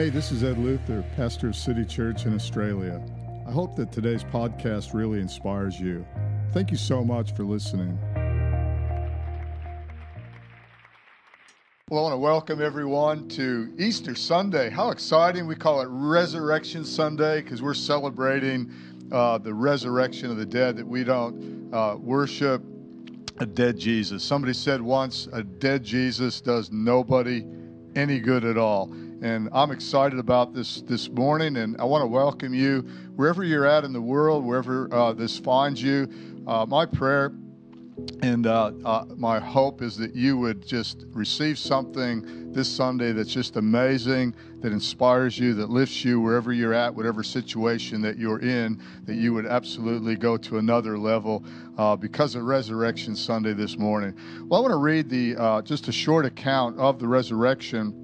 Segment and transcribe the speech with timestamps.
[0.00, 3.02] Hey, this is Ed Luther, pastor of City Church in Australia.
[3.46, 6.06] I hope that today's podcast really inspires you.
[6.54, 7.98] Thank you so much for listening.
[11.90, 14.70] Well, I want to welcome everyone to Easter Sunday.
[14.70, 15.46] How exciting!
[15.46, 18.72] We call it Resurrection Sunday because we're celebrating
[19.12, 22.62] uh, the resurrection of the dead, that we don't uh, worship
[23.36, 24.24] a dead Jesus.
[24.24, 27.44] Somebody said once, a dead Jesus does nobody
[27.94, 28.90] any good at all.
[29.22, 32.80] And I'm excited about this this morning, and I want to welcome you
[33.16, 36.08] wherever you're at in the world, wherever uh, this finds you.
[36.46, 37.30] Uh, my prayer
[38.22, 43.30] and uh, uh, my hope is that you would just receive something this Sunday that's
[43.30, 48.40] just amazing, that inspires you, that lifts you wherever you're at, whatever situation that you're
[48.40, 51.44] in, that you would absolutely go to another level
[51.76, 54.16] uh, because of Resurrection Sunday this morning.
[54.48, 57.99] Well, I want to read the uh, just a short account of the resurrection,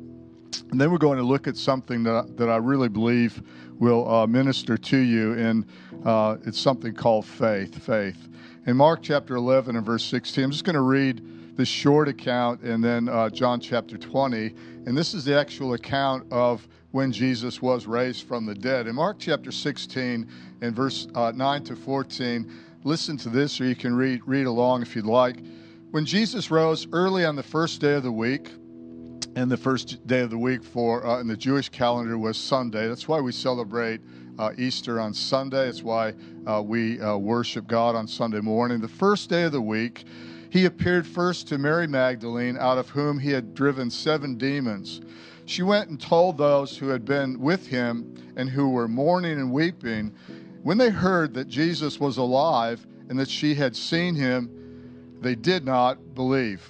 [0.71, 3.43] and then we're going to look at something that, that I really believe
[3.79, 5.67] will uh, minister to you, and
[6.05, 7.83] uh, it's something called faith.
[7.83, 8.29] Faith
[8.67, 10.45] in Mark chapter 11 and verse 16.
[10.45, 14.55] I'm just going to read this short account and then uh, John chapter 20.
[14.87, 18.89] And this is the actual account of when Jesus was raised from the dead.
[18.89, 20.29] In Mark chapter 16
[20.63, 22.53] and verse uh, 9 to 14,
[22.85, 25.37] listen to this, or you can read, read along if you'd like.
[25.93, 28.51] When Jesus rose early on the first day of the week,
[29.37, 32.89] and the first day of the week for uh, in the Jewish calendar was Sunday.
[32.89, 34.01] That's why we celebrate
[34.39, 35.69] uh, Easter on Sunday.
[35.69, 36.15] It's why
[36.47, 38.81] uh, we uh, worship God on Sunday morning.
[38.81, 40.05] The first day of the week,
[40.49, 45.03] he appeared first to Mary Magdalene, out of whom he had driven seven demons.
[45.45, 49.53] She went and told those who had been with him and who were mourning and
[49.53, 50.15] weeping.
[50.63, 55.67] When they heard that Jesus was alive and that she had seen him, they did
[55.67, 56.67] not believe.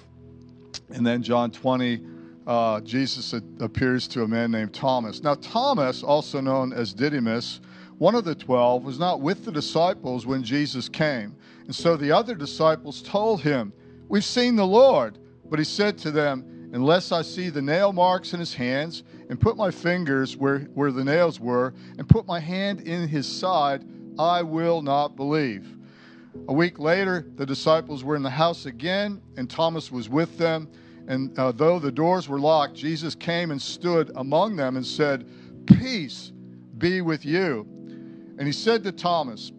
[0.89, 2.16] And then John 20
[2.47, 5.21] uh, Jesus appears to a man named Thomas.
[5.21, 7.59] Now, Thomas, also known as Didymus,
[7.97, 11.35] one of the twelve, was not with the disciples when Jesus came.
[11.65, 13.73] And so the other disciples told him,
[14.07, 15.19] We've seen the Lord.
[15.49, 19.39] But he said to them, Unless I see the nail marks in his hands, and
[19.39, 23.85] put my fingers where, where the nails were, and put my hand in his side,
[24.17, 25.77] I will not believe.
[26.47, 30.69] A week later, the disciples were in the house again, and Thomas was with them.
[31.07, 35.27] And uh, though the doors were locked, Jesus came and stood among them and said,
[35.65, 36.33] Peace
[36.77, 37.65] be with you.
[38.37, 39.51] And he said to Thomas,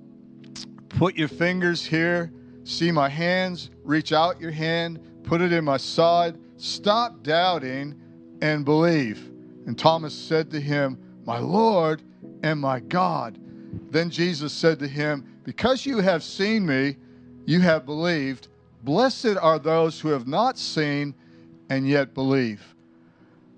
[0.88, 2.32] Put your fingers here,
[2.64, 7.94] see my hands, reach out your hand, put it in my side, stop doubting
[8.42, 9.30] and believe.
[9.66, 12.02] And Thomas said to him, My Lord
[12.42, 13.38] and my God.
[13.90, 16.96] Then Jesus said to him, Because you have seen me,
[17.46, 18.48] you have believed.
[18.82, 21.14] Blessed are those who have not seen
[21.68, 22.74] and yet believe.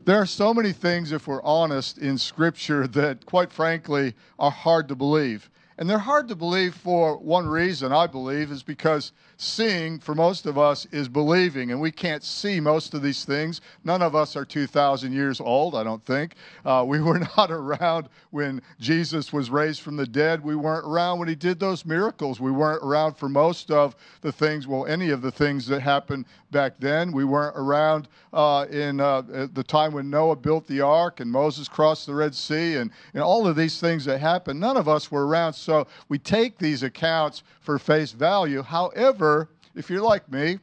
[0.05, 4.89] There are so many things, if we're honest, in Scripture that, quite frankly, are hard
[4.89, 5.51] to believe.
[5.79, 10.47] And they're hard to believe for one reason, I believe, is because seeing for most
[10.47, 13.63] of us is believing, and we can't see most of these things.
[13.85, 16.35] None of us are 2,000 years old, I don't think.
[16.65, 20.45] Uh, we were not around when Jesus was raised from the dead.
[20.45, 22.41] We weren't around when he did those miracles.
[22.41, 26.27] We weren't around for most of the things, well, any of the things that happened
[26.51, 27.11] back then.
[27.11, 29.23] We weren't around uh, in uh,
[29.53, 33.23] the time when Noah built the ark and Moses crossed the Red Sea and, and
[33.23, 34.61] all of these things that happened.
[34.61, 35.55] None of us were around.
[35.55, 38.61] So so we take these accounts for face value.
[38.61, 39.30] However,
[39.75, 40.59] if you're like me,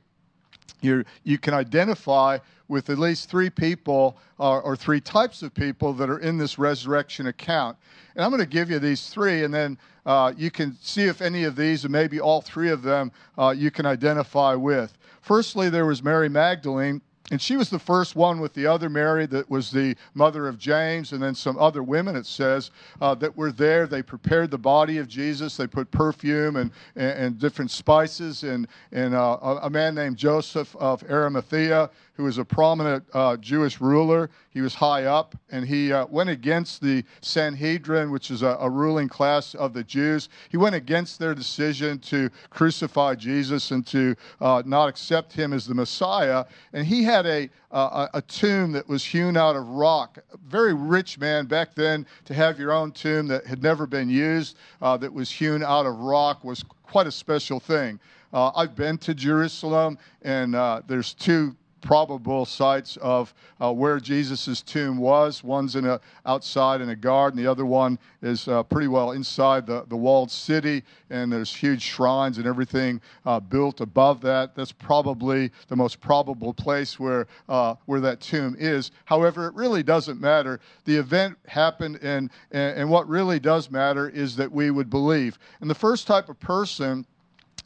[0.81, 5.93] you you can identify with at least three people uh, or three types of people
[5.93, 7.77] that are in this resurrection account.
[8.15, 11.21] And I'm going to give you these three, and then uh, you can see if
[11.21, 14.97] any of these, and maybe all three of them, uh, you can identify with.
[15.21, 17.01] Firstly, there was Mary Magdalene.
[17.29, 20.57] And she was the first one with the other Mary that was the mother of
[20.57, 22.71] James, and then some other women, it says,
[23.01, 23.85] uh, that were there.
[23.85, 25.57] They prepared the body of Jesus.
[25.57, 28.43] They put perfume and, and, and different spices.
[28.43, 33.79] And, and uh, a man named Joseph of Arimathea who was a prominent uh, Jewish
[33.79, 34.31] ruler.
[34.49, 38.67] He was high up, and he uh, went against the Sanhedrin, which is a, a,
[38.67, 40.29] ruling class of the Jews.
[40.49, 45.67] He went against their decision to crucify Jesus and to uh, not accept him as
[45.67, 46.45] the Messiah.
[46.73, 50.17] And he had a, a, a tomb that was hewn out of rock.
[50.33, 54.09] A very rich man back then to have your own tomb that had never been
[54.09, 57.99] used, uh, that was hewn out of rock, was quite a special thing.
[58.33, 64.61] Uh, I've been to Jerusalem, and uh, there's two probable sites of uh, where Jesus'
[64.61, 65.43] tomb was.
[65.43, 69.65] One's in a, outside in a garden, the other one is uh, pretty well inside
[69.65, 74.55] the, the walled city, and there's huge shrines and everything uh, built above that.
[74.55, 78.91] That's probably the most probable place where, uh, where that tomb is.
[79.05, 80.59] However, it really doesn't matter.
[80.85, 85.37] The event happened, and, and, and what really does matter is that we would believe.
[85.61, 87.05] And the first type of person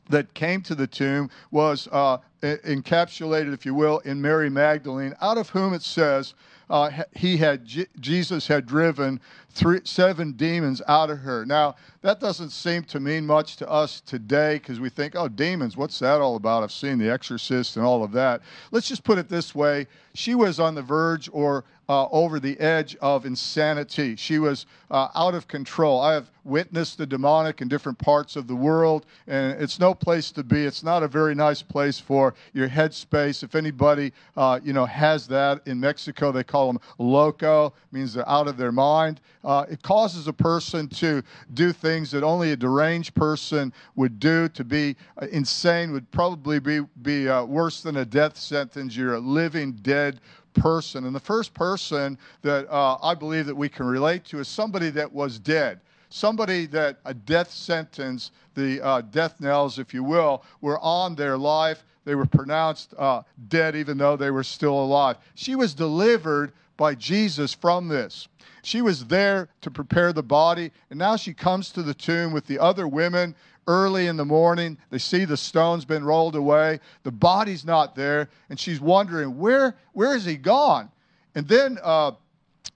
[0.09, 5.37] that came to the tomb was uh, encapsulated, if you will, in Mary Magdalene, out
[5.37, 6.33] of whom it says
[6.69, 7.65] uh, he had
[7.99, 9.19] Jesus had driven
[9.53, 11.45] three, seven demons out of her.
[11.45, 15.77] Now that doesn't seem to mean much to us today because we think, oh, demons,
[15.77, 16.63] what's that all about?
[16.63, 18.41] I've seen The Exorcist and all of that.
[18.71, 22.57] Let's just put it this way: she was on the verge or uh, over the
[22.59, 24.15] edge of insanity.
[24.15, 25.99] She was uh, out of control.
[25.99, 30.31] I have witnessed the demonic in different parts of the world, and it's no place
[30.31, 30.63] to be.
[30.63, 33.43] It's not a very nice place for your headspace.
[33.43, 38.27] If anybody, uh, you know, has that in Mexico, they call them loco, means they're
[38.29, 39.19] out of their mind.
[39.43, 41.23] Uh, it causes a person to
[41.53, 44.47] do things that only a deranged person would do.
[44.49, 48.95] To be uh, insane would probably be be uh, worse than a death sentence.
[48.95, 50.19] You're a living dead
[50.53, 51.05] person.
[51.05, 54.89] And the first person that uh, I believe that we can relate to is somebody
[54.91, 55.79] that was dead.
[56.09, 61.37] Somebody that a death sentence, the uh, death knells, if you will, were on their
[61.37, 61.83] life.
[62.03, 65.17] They were pronounced uh, dead even though they were still alive.
[65.35, 68.27] She was delivered by Jesus from this.
[68.63, 72.45] She was there to prepare the body, and now she comes to the tomb with
[72.45, 73.35] the other women
[73.67, 74.77] early in the morning.
[74.89, 76.79] They see the stone's been rolled away.
[77.03, 78.29] The body's not there.
[78.49, 80.89] And she's wondering, where, where is he gone?
[81.35, 82.11] And then uh,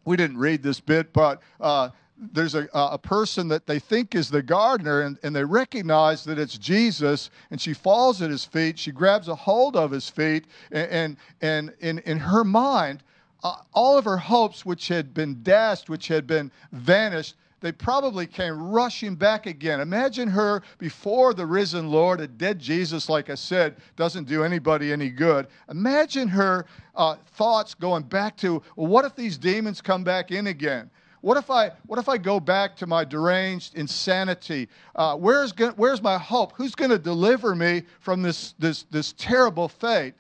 [0.05, 4.29] we didn't read this bit, but uh, there's a, a person that they think is
[4.29, 7.29] the gardener, and, and they recognize that it's Jesus.
[7.51, 8.79] And she falls at his feet.
[8.79, 10.45] She grabs a hold of his feet.
[10.71, 13.03] And, and, and in, in her mind,
[13.45, 18.25] uh, all of her hopes, which had been dashed, which had been vanished, they probably
[18.25, 19.81] came rushing back again.
[19.81, 24.91] Imagine her before the risen Lord, a dead Jesus, like I said, doesn't do anybody
[24.91, 25.45] any good.
[25.69, 26.65] Imagine her
[26.95, 30.89] uh, thoughts going back to, well, what if these demons come back in again?
[31.21, 34.69] What if I, what if I go back to my deranged insanity?
[34.95, 36.53] Uh, where's, where's my hope?
[36.55, 40.15] Who's going to deliver me from this, this, this terrible fate?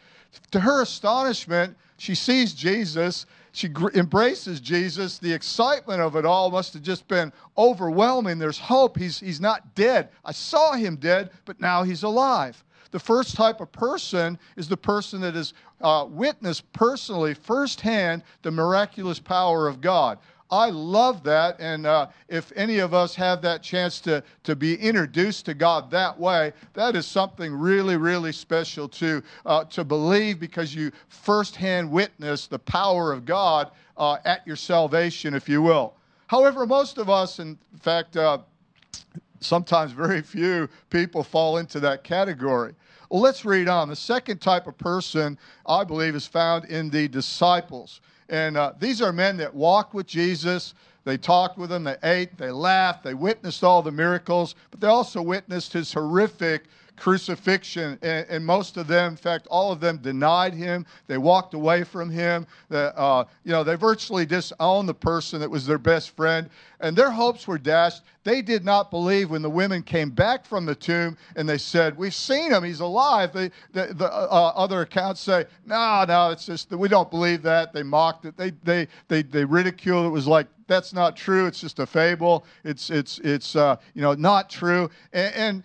[0.51, 3.25] To her astonishment, she sees Jesus
[3.55, 5.17] she embraces Jesus.
[5.17, 8.37] The excitement of it all must have just been overwhelming.
[8.37, 8.97] There's hope.
[8.97, 10.09] He's, he's not dead.
[10.25, 12.61] I saw him dead, but now he's alive.
[12.91, 18.51] The first type of person is the person that has uh, witnessed personally, firsthand, the
[18.51, 20.19] miraculous power of God.
[20.55, 21.59] I love that.
[21.59, 25.91] And uh, if any of us have that chance to, to be introduced to God
[25.91, 31.91] that way, that is something really, really special to, uh, to believe because you firsthand
[31.91, 35.93] witness the power of God uh, at your salvation, if you will.
[36.27, 38.37] However, most of us, in fact, uh,
[39.41, 42.73] sometimes very few people fall into that category.
[43.09, 43.89] Well, let's read on.
[43.89, 47.99] The second type of person, I believe, is found in the disciples.
[48.29, 50.73] And uh, these are men that walked with Jesus.
[51.03, 54.87] They talked with him, they ate, they laughed, they witnessed all the miracles, but they
[54.87, 56.65] also witnessed his horrific
[56.97, 57.97] crucifixion.
[58.01, 60.85] And, and, most of them, in fact, all of them denied him.
[61.07, 62.47] They walked away from him.
[62.69, 66.49] The, uh, you know, they virtually disowned the person that was their best friend.
[66.79, 68.03] And their hopes were dashed.
[68.23, 71.97] They did not believe when the women came back from the tomb and they said,
[71.97, 73.31] We've seen him, he's alive.
[73.33, 77.41] They, the, the uh, other accounts say, No, no, it's just that we don't believe
[77.43, 77.73] that.
[77.73, 80.07] They mocked it, they, they, they, they ridiculed it.
[80.09, 81.45] It was like, that's not true.
[81.45, 82.45] It's just a fable.
[82.63, 84.89] It's it's it's uh, you know not true.
[85.13, 85.63] And, and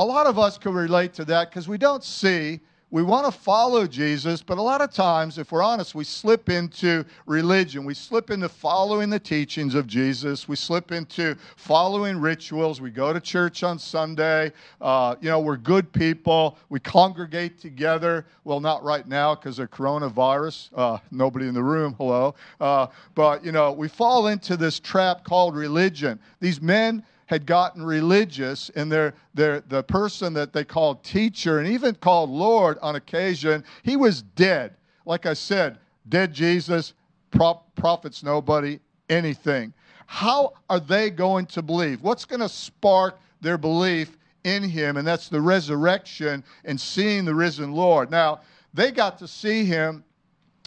[0.00, 2.58] a lot of us can relate to that because we don't see
[2.92, 6.48] we want to follow Jesus, but a lot of times, if we're honest, we slip
[6.48, 7.84] into religion.
[7.84, 10.48] We slip into following the teachings of Jesus.
[10.48, 12.80] We slip into following rituals.
[12.80, 14.50] We go to church on Sunday.
[14.80, 16.58] Uh, you know, we're good people.
[16.68, 18.26] We congregate together.
[18.42, 20.70] Well, not right now because of coronavirus.
[20.74, 22.34] Uh, nobody in the room, hello.
[22.60, 26.18] Uh, but, you know, we fall into this trap called religion.
[26.40, 31.68] These men, had gotten religious, and their, their, the person that they called teacher and
[31.68, 34.74] even called Lord on occasion, he was dead.
[35.06, 36.92] Like I said, dead Jesus,
[37.30, 39.72] prop, profits nobody, anything.
[40.08, 42.02] How are they going to believe?
[42.02, 44.96] What's going to spark their belief in him?
[44.96, 48.10] And that's the resurrection and seeing the risen Lord.
[48.10, 48.40] Now,
[48.74, 50.02] they got to see him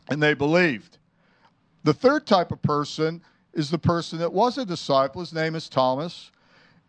[0.10, 0.98] and they believed.
[1.84, 3.22] The third type of person
[3.53, 5.20] is the person that was a disciple.
[5.20, 6.32] His name is Thomas.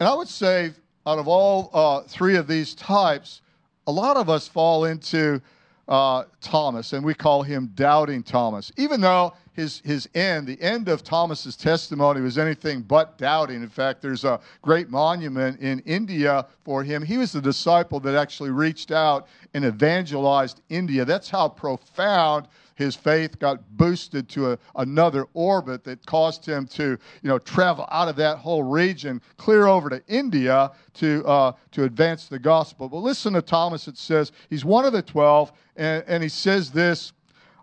[0.00, 0.72] And I would say,
[1.06, 3.42] out of all uh, three of these types,
[3.86, 5.40] a lot of us fall into
[5.86, 8.72] uh, Thomas, and we call him Doubting Thomas.
[8.76, 13.62] Even though his, his end, the end of Thomas's testimony was anything but doubting.
[13.62, 17.02] In fact, there's a great monument in India for him.
[17.02, 21.04] He was the disciple that actually reached out and evangelized India.
[21.04, 26.98] That's how profound his faith got boosted to a, another orbit that caused him to,
[27.22, 31.84] you know, travel out of that whole region, clear over to India to, uh, to
[31.84, 32.88] advance the gospel.
[32.88, 33.86] But listen to Thomas.
[33.88, 37.12] It says he's one of the 12, and, and he says this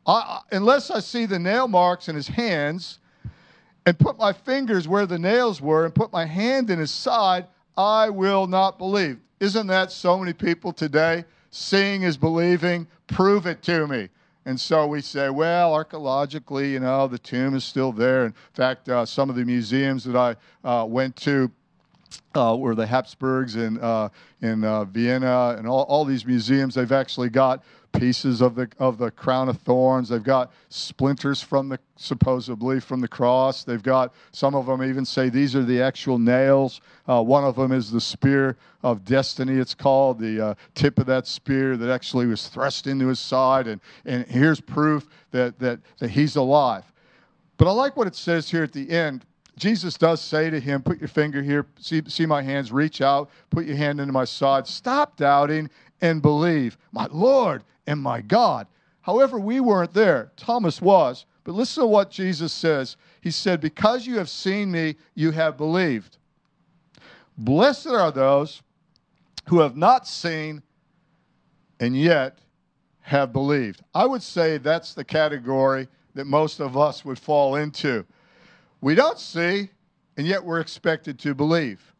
[0.05, 2.99] I, unless I see the nail marks in his hands
[3.85, 7.47] and put my fingers where the nails were and put my hand in his side,
[7.77, 9.19] I will not believe.
[9.39, 11.25] Isn't that so many people today?
[11.49, 12.87] Seeing is believing.
[13.07, 14.09] Prove it to me.
[14.45, 18.25] And so we say, well, archaeologically, you know, the tomb is still there.
[18.25, 20.35] In fact, uh, some of the museums that I
[20.67, 21.51] uh, went to
[22.33, 24.09] uh, were the Habsburgs in, uh,
[24.41, 28.97] in uh, Vienna and all, all these museums, they've actually got pieces of the of
[28.97, 30.09] the crown of thorns.
[30.09, 33.63] They've got splinters from the supposedly from the cross.
[33.63, 36.81] They've got some of them even say these are the actual nails.
[37.07, 39.53] Uh, one of them is the spear of destiny.
[39.53, 43.67] It's called the uh, tip of that spear that actually was thrust into his side,
[43.67, 46.91] and and here's proof that that that he's alive.
[47.57, 49.25] But I like what it says here at the end.
[49.57, 53.29] Jesus does say to him, Put your finger here, see, see my hands, reach out,
[53.51, 54.65] put your hand into my side.
[54.65, 55.69] Stop doubting
[56.01, 56.77] and believe.
[56.91, 58.67] My Lord and my God.
[59.01, 60.31] However, we weren't there.
[60.35, 61.25] Thomas was.
[61.43, 62.97] But listen to what Jesus says.
[63.21, 66.17] He said, Because you have seen me, you have believed.
[67.37, 68.61] Blessed are those
[69.47, 70.61] who have not seen
[71.79, 72.39] and yet
[73.01, 73.83] have believed.
[73.95, 78.05] I would say that's the category that most of us would fall into.
[78.81, 79.69] We don't see,
[80.17, 81.90] and yet we're expected to believe.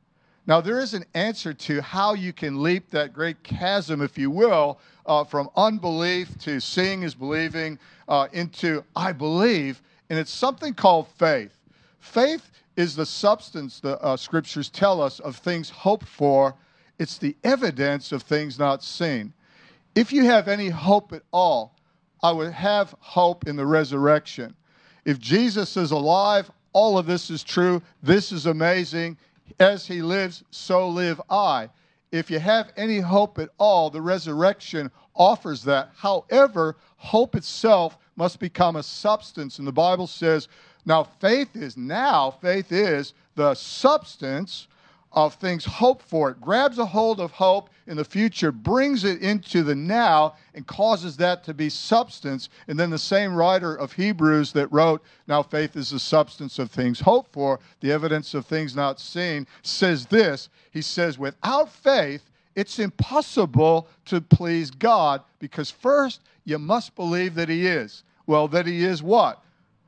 [0.48, 4.32] Now, there is an answer to how you can leap that great chasm, if you
[4.32, 10.74] will, uh, from unbelief to seeing is believing uh, into I believe, and it's something
[10.74, 11.58] called faith.
[12.00, 16.56] Faith is the substance, the uh, scriptures tell us, of things hoped for.
[16.98, 19.34] It's the evidence of things not seen.
[19.96, 21.76] If you have any hope at all,
[22.24, 24.56] I would have hope in the resurrection.
[25.06, 27.82] If Jesus is alive, all of this is true.
[28.02, 29.18] This is amazing.
[29.60, 31.70] As he lives, so live I.
[32.12, 35.92] If you have any hope at all, the resurrection offers that.
[35.96, 39.60] However, hope itself must become a substance.
[39.60, 40.48] And the Bible says,
[40.86, 44.68] now faith is now, faith is the substance
[45.14, 46.30] of things hoped for.
[46.32, 50.66] It grabs a hold of hope in the future, brings it into the now, and
[50.66, 52.50] causes that to be substance.
[52.68, 56.72] And then the same writer of Hebrews that wrote, Now faith is the substance of
[56.72, 60.50] things hoped for, the evidence of things not seen, says this.
[60.72, 67.50] He says, Without faith, it's impossible to please God because first you must believe that
[67.50, 68.04] He is.
[68.28, 69.44] Well, that He is what?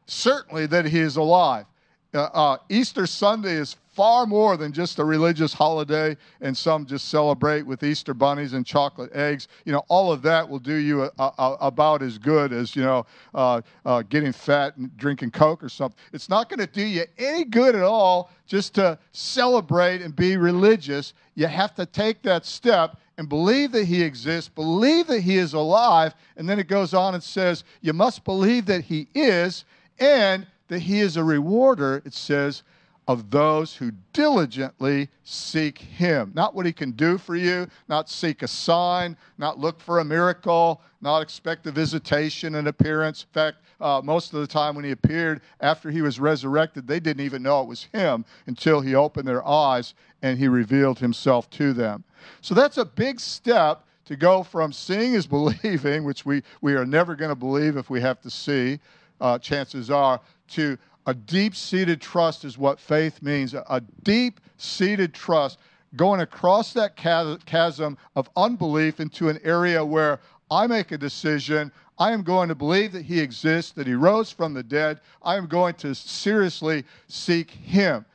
[0.06, 1.66] Certainly that He is alive.
[2.14, 7.10] Uh, uh, Easter Sunday is far more than just a religious holiday, and some just
[7.10, 9.48] celebrate with Easter bunnies and chocolate eggs.
[9.66, 12.82] You know, all of that will do you a, a, about as good as, you
[12.82, 15.98] know, uh, uh, getting fat and drinking Coke or something.
[16.12, 20.38] It's not going to do you any good at all just to celebrate and be
[20.38, 21.14] religious.
[21.36, 25.54] You have to take that step and believe that he exists, believe that he is
[25.54, 29.66] alive, and then it goes on and says, you must believe that he is,
[30.00, 32.64] and that he is a rewarder, it says,
[33.08, 36.32] of those who diligently seek him.
[36.34, 40.06] Not what he can do for you, not seek a sign, not look for a
[40.06, 43.24] miracle, not expect a visitation, and appearance.
[43.24, 47.00] In fact, uh, most of the time when he appeared after he was resurrected, they
[47.00, 51.50] didn't even know it was him until he opened their eyes and he revealed himself
[51.50, 52.04] to them.
[52.40, 56.86] So that's a big step to go from seeing is believing, which we, we are
[56.86, 58.80] never going to believe if we have to see,
[59.20, 63.54] uh, chances are, to a deep seated trust is what faith means.
[63.54, 65.60] A deep seated trust
[65.96, 70.20] going across that chasm of unbelief into an area where
[70.50, 71.72] I make a decision.
[72.00, 75.00] I am going to believe that He exists, that He rose from the dead.
[75.22, 78.06] I am going to seriously seek Him.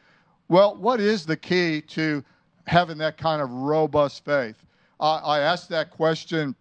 [0.49, 2.25] Well, what is the key to
[2.67, 4.57] having that kind of robust faith?
[4.99, 6.57] Uh, I asked that question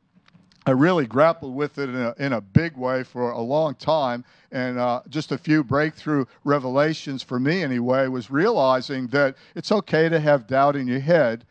[0.67, 4.25] I really grappled with it in a, in a big way for a long time.
[4.51, 10.09] And uh, just a few breakthrough revelations for me, anyway, was realizing that it's okay
[10.09, 11.45] to have doubt in your head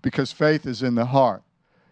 [0.00, 1.42] because faith is in the heart.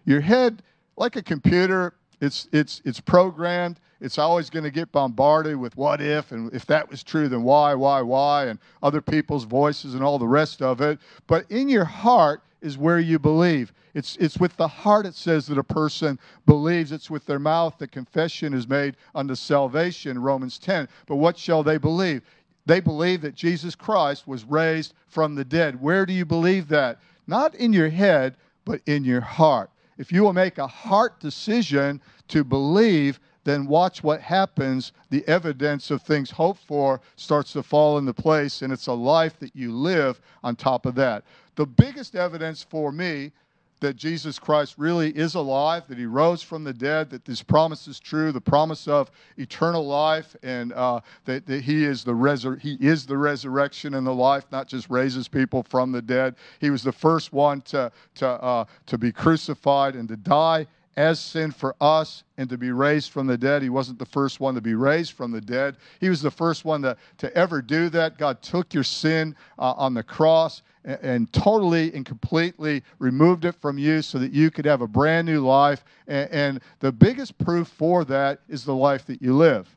[0.07, 0.63] Your head,
[0.97, 3.79] like a computer, it's, it's, it's programmed.
[4.01, 7.43] It's always going to get bombarded with what if, and if that was true, then
[7.43, 10.99] why, why, why, and other people's voices and all the rest of it.
[11.27, 13.73] But in your heart, is where you believe.
[13.95, 16.93] It's, it's with the heart, it says, that a person believes.
[16.93, 20.89] It's with their mouth that confession is made unto salvation, Romans 10.
[21.07, 22.23] But what shall they believe?
[22.67, 25.81] They believe that Jesus Christ was raised from the dead.
[25.81, 27.01] Where do you believe that?
[27.27, 29.71] Not in your head, but in your heart.
[29.99, 34.93] If you will make a heart decision to believe, then watch what happens.
[35.11, 39.39] The evidence of things hoped for starts to fall into place, and it's a life
[39.41, 41.25] that you live on top of that.
[41.57, 43.33] The biggest evidence for me
[43.81, 47.89] that Jesus Christ really is alive, that he rose from the dead, that this promise
[47.89, 52.61] is true, the promise of eternal life, and uh, that, that, he, is the resur-
[52.61, 56.37] he is the resurrection and the life, not just raises people from the dead.
[56.61, 60.67] He was the first one to, to, uh, to be crucified and to die
[60.97, 63.63] as sin for us and to be raised from the dead.
[63.63, 65.77] He wasn't the first one to be raised from the dead.
[66.01, 68.19] He was the first one to, to ever do that.
[68.19, 73.55] God took your sin uh, on the cross and, and, totally and completely removed it
[73.55, 75.85] from you so that you could have a brand new life.
[76.09, 79.69] And, and the biggest proof for that is the life that you live.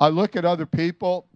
[0.00, 1.26] I look at other people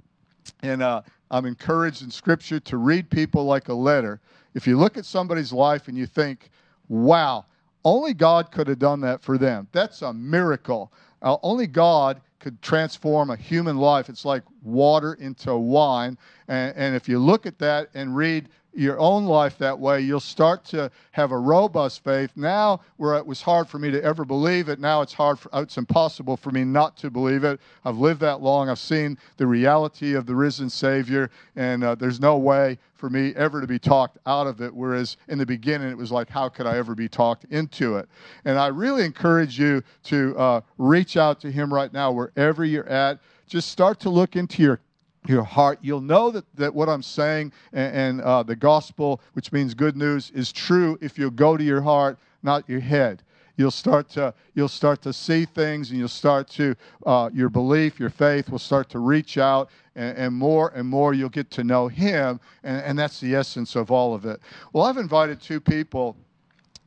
[0.62, 4.20] and uh, I'm encouraged in Scripture to read people like a letter.
[4.54, 6.50] If you look at somebody's life and you think,
[6.88, 7.44] wow,
[7.84, 9.68] only God could have done that for them.
[9.72, 10.92] That's a miracle.
[11.22, 14.08] Uh, only God could transform a human life.
[14.08, 16.16] It's like water into wine.
[16.48, 20.20] And, and if you look at that and read your own life that way, you'll
[20.20, 22.30] start to have a robust faith.
[22.36, 25.50] Now, where it was hard for me to ever believe it, now it's hard, for,
[25.54, 27.60] it's impossible for me not to believe it.
[27.84, 28.68] I've lived that long.
[28.68, 33.34] I've seen the reality of the risen Savior, and uh, there's no way for me
[33.34, 34.72] ever to be talked out of it.
[34.72, 38.08] Whereas in the beginning, it was like, how could I ever be talked into it?
[38.44, 42.88] And I really encourage you to uh, reach out to Him right now, wherever you're
[42.88, 43.18] at.
[43.46, 44.80] Just start to look into your
[45.28, 49.52] your heart, you'll know that, that what I'm saying and, and uh, the gospel, which
[49.52, 53.22] means good news, is true if you go to your heart, not your head.
[53.56, 57.98] You'll start to you'll start to see things, and you'll start to uh, your belief,
[57.98, 61.64] your faith will start to reach out, and, and more and more you'll get to
[61.64, 64.40] know Him, and, and that's the essence of all of it.
[64.72, 66.16] Well, I've invited two people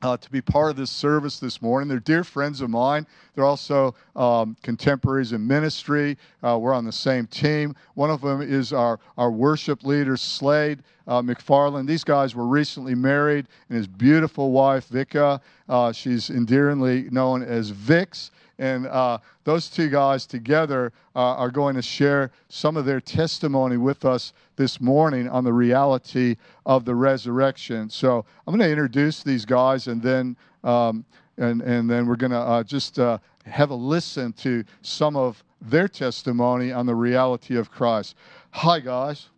[0.02, 1.88] uh, to be part of this service this morning.
[1.88, 3.06] They're dear friends of mine.
[3.36, 6.18] They're also um, contemporaries in ministry.
[6.44, 7.76] Uh, we're on the same team.
[7.94, 11.88] One of them is our, our worship leader, Slade uh, McFarland.
[11.88, 17.70] These guys were recently married, and his beautiful wife, Vika, uh, she's endearingly known as
[17.70, 18.32] Vix.
[18.60, 23.78] And uh, those two guys together uh, are going to share some of their testimony
[23.78, 26.36] with us this morning on the reality
[26.68, 27.90] of the resurrection.
[27.90, 31.04] So I'm going to introduce these guys, and then um,
[31.38, 35.44] and and then we're going to uh, just uh, have a listen to some of
[35.64, 38.16] their testimony on the reality of Christ.
[38.52, 39.30] Hi, guys.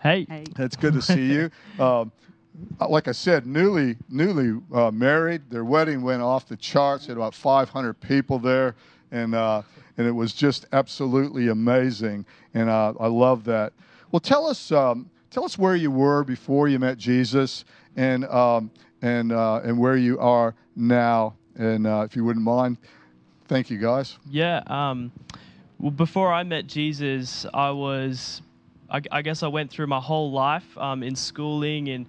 [0.00, 0.26] Hey.
[0.28, 0.44] Hey.
[0.56, 1.50] It's good to see you.
[1.80, 2.12] Um,
[2.88, 5.50] like I said, newly newly uh, married.
[5.50, 7.06] Their wedding went off the charts.
[7.06, 8.76] Had about 500 people there,
[9.10, 9.62] and uh,
[9.96, 12.26] and it was just absolutely amazing.
[12.54, 13.72] And uh, I love that.
[14.12, 17.64] Well, tell us um, tell us where you were before you met Jesus,
[17.96, 18.70] and um,
[19.00, 21.34] and uh, and where you are now.
[21.56, 22.76] And uh, if you wouldn't mind,
[23.48, 24.18] thank you, guys.
[24.30, 24.62] Yeah.
[24.66, 25.10] Um,
[25.78, 28.42] well, before I met Jesus, I was,
[28.90, 32.04] I, I guess, I went through my whole life um, in schooling and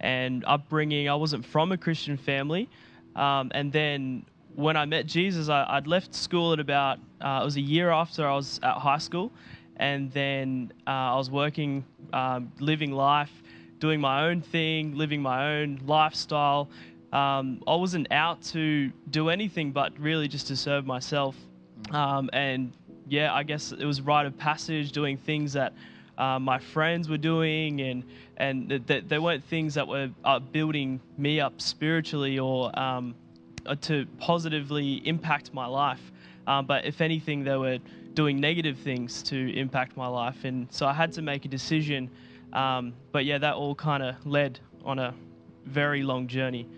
[0.00, 1.10] and upbringing.
[1.10, 2.66] I wasn't from a Christian family,
[3.14, 7.44] um, and then when I met Jesus, I, would left school at about uh, it
[7.44, 9.32] was a year after I was at high school,
[9.82, 13.32] and then uh, I was working, um, living life,
[13.80, 16.70] doing my own thing, living my own lifestyle.
[17.12, 21.34] Um, I wasn't out to do anything but really just to serve myself.
[21.90, 22.72] Um, and
[23.08, 25.72] yeah, I guess it was rite of passage, doing things that
[26.16, 28.04] uh, my friends were doing, and
[28.36, 33.16] and that th- they weren't things that were uh, building me up spiritually or um,
[33.66, 36.12] uh, to positively impact my life.
[36.46, 37.78] Um, but if anything, they were
[38.14, 42.10] doing negative things to impact my life, and so I had to make a decision.
[42.52, 45.14] Um, but yeah, that all kind of led on a
[45.64, 46.68] very long journey.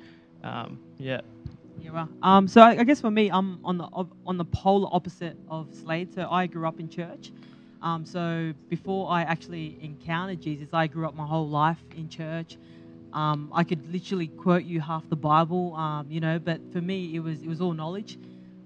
[0.43, 1.21] Um, yeah.
[1.81, 3.85] Yeah, well, um, so I, I, guess for me, I'm on the
[4.27, 6.15] on the polar opposite of Slade.
[6.15, 7.33] So I grew up in church.
[7.83, 12.57] Um, so before I actually encountered Jesus, I grew up my whole life in church.
[13.13, 16.39] Um, I could literally quote you half the Bible, um, you know.
[16.39, 18.19] But for me, it was it was all knowledge,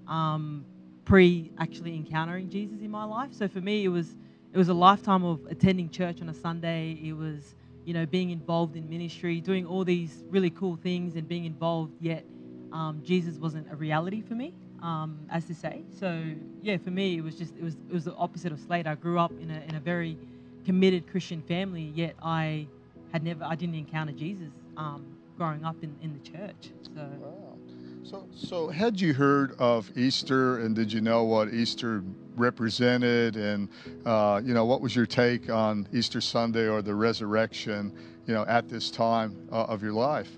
[0.07, 0.65] um,
[1.09, 3.33] pre actually encountering Jesus in my life.
[3.33, 4.15] So for me, it was
[4.53, 6.99] it was a lifetime of attending church on a Sunday.
[7.03, 11.27] It was you know being involved in ministry, doing all these really cool things, and
[11.27, 11.95] being involved.
[12.01, 12.25] Yet
[12.73, 15.83] um, Jesus wasn't a reality for me, um, as to say.
[15.99, 16.23] So
[16.63, 18.87] yeah, for me, it was just it was it was the opposite of Slade.
[18.87, 20.19] I grew up in a in a very
[20.67, 22.67] committed Christian family, yet I
[23.13, 24.53] had never, I didn't encounter Jesus.
[24.77, 25.07] Um,
[25.39, 26.73] growing up in, in the church.
[26.95, 27.09] So.
[27.21, 27.58] Wow.
[28.09, 32.03] So, so had you heard of Easter, and did you know what Easter
[32.37, 33.69] represented, and
[34.07, 37.93] uh, you know what was your take on Easter Sunday or the resurrection,
[38.25, 40.31] you know, at this time uh, of your life?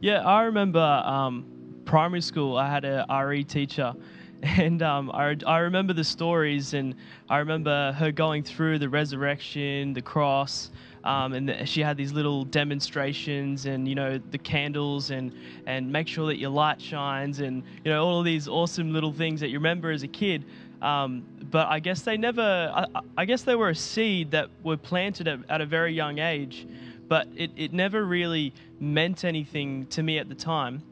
[0.00, 1.46] Yeah, I remember um,
[1.86, 2.58] primary school.
[2.58, 3.94] I had a RE teacher,
[4.42, 6.94] and um, I, I remember the stories, and
[7.30, 10.70] I remember her going through the resurrection, the cross,
[11.04, 15.32] um, and the, she had these little demonstrations, and you know the candles, and
[15.66, 19.12] and make sure that your light shines, and you know all of these awesome little
[19.12, 20.44] things that you remember as a kid.
[20.80, 22.42] Um, but I guess they never.
[22.74, 22.86] I,
[23.18, 26.66] I, guess they were a seed that were planted at, at a very young age,
[27.06, 30.82] but it, it never really meant anything to me at the time.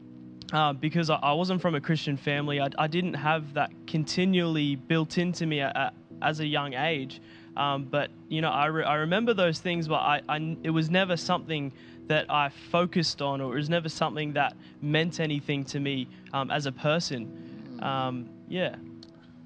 [0.51, 4.75] Uh, because I, I, wasn't from a Christian family, I, I, didn't have that continually
[4.75, 7.21] built into me at, as a young age.
[7.55, 10.89] Um, but you know, I, re- I remember those things, but I, I, it was
[10.89, 11.71] never something
[12.07, 16.51] that I focused on, or it was never something that meant anything to me um,
[16.51, 17.79] as a person.
[17.81, 18.75] Um, yeah.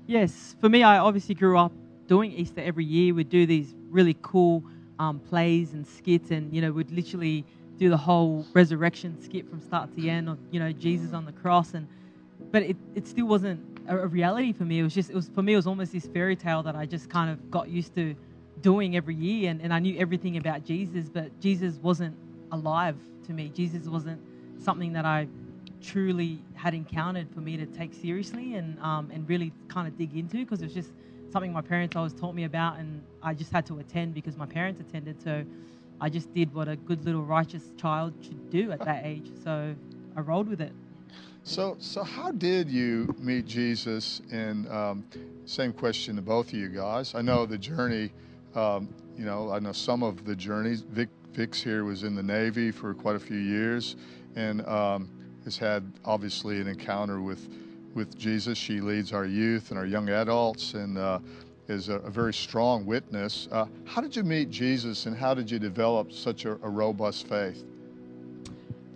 [0.08, 1.74] Yes, for me, I obviously grew up
[2.08, 3.14] doing Easter every year.
[3.14, 4.64] We'd do these really cool
[5.00, 7.46] um, plays and skits, and you know, we'd literally
[7.78, 11.34] do the whole resurrection skit from start to end, or you know, Jesus on the
[11.34, 11.88] cross, and
[12.52, 14.80] but it, it still wasn't a, a reality for me.
[14.80, 16.86] It was just, it was for me, it was almost this fairy tale that I
[16.86, 18.16] just kind of got used to
[18.62, 22.16] doing every year, and, and I knew everything about Jesus, but Jesus wasn't
[22.52, 22.96] alive
[23.28, 23.50] to me.
[23.50, 24.20] Jesus wasn't
[24.60, 25.28] something that I
[25.82, 30.16] truly had encountered for me to take seriously and um, and really kind of dig
[30.16, 30.90] into because it was just
[31.32, 34.46] something my parents always taught me about, and I just had to attend because my
[34.46, 35.22] parents attended.
[35.22, 35.46] So
[36.00, 39.30] I just did what a good little righteous child should do at that age.
[39.44, 39.76] So
[40.16, 40.72] I rolled with it.
[41.48, 44.22] So, so how did you meet Jesus?
[44.32, 45.06] And um,
[45.46, 47.16] same question to both of you guys.
[47.16, 48.12] I know the journey.
[48.54, 50.82] Um, you know, I know some of the journeys.
[50.82, 53.96] Vic, Vix here was in the Navy for quite a few years,
[54.36, 55.10] and um,
[55.46, 57.48] has had obviously an encounter with
[57.94, 58.58] with Jesus.
[58.58, 61.20] She leads our youth and our young adults, and uh,
[61.70, 63.48] is a, a, very strong witness.
[63.54, 67.26] Uh, how did you meet Jesus, and how did you develop such a, a robust
[67.26, 67.64] faith?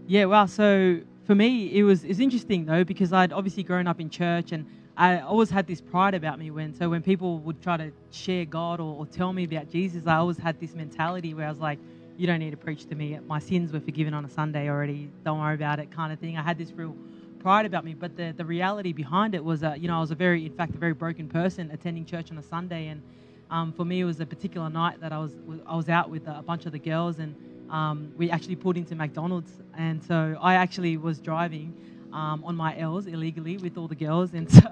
[0.05, 3.99] Yeah, well, so for me, it was it's interesting though because I'd obviously grown up
[3.99, 4.65] in church and
[4.97, 8.45] I always had this pride about me when so when people would try to share
[8.45, 11.59] God or, or, tell me about Jesus, I always had this mentality where I was
[11.59, 11.79] like,
[12.17, 13.17] "You don't need to preach to me.
[13.27, 15.09] My sins were forgiven on a Sunday already.
[15.23, 16.37] Don't worry about it," kind of thing.
[16.37, 16.95] I had this real
[17.39, 20.11] pride about me, but the the reality behind it was that you know I was
[20.11, 23.01] a very, in fact, a very broken person attending church on a Sunday, and
[23.49, 25.31] um, for me it was a particular night that I was
[25.67, 27.35] I was out with a bunch of the girls and
[27.71, 29.51] um, we actually pulled into McDonald's.
[29.77, 31.73] And so I actually was driving
[32.13, 34.33] um, on my L's illegally with all the girls.
[34.33, 34.71] And so,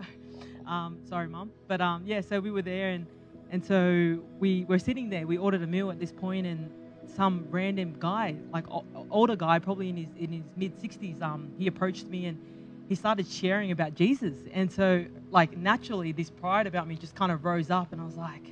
[0.67, 1.51] um, sorry, mum.
[1.67, 3.07] But um, yeah, so we were there and,
[3.51, 5.25] and so we were sitting there.
[5.25, 6.69] We ordered a meal at this point and
[7.15, 8.65] some random guy, like
[9.09, 12.39] older guy, probably in his, in his mid 60s, um, he approached me and
[12.87, 14.35] he started sharing about Jesus.
[14.53, 17.91] And so, like, naturally, this pride about me just kind of rose up.
[17.91, 18.43] And I was like,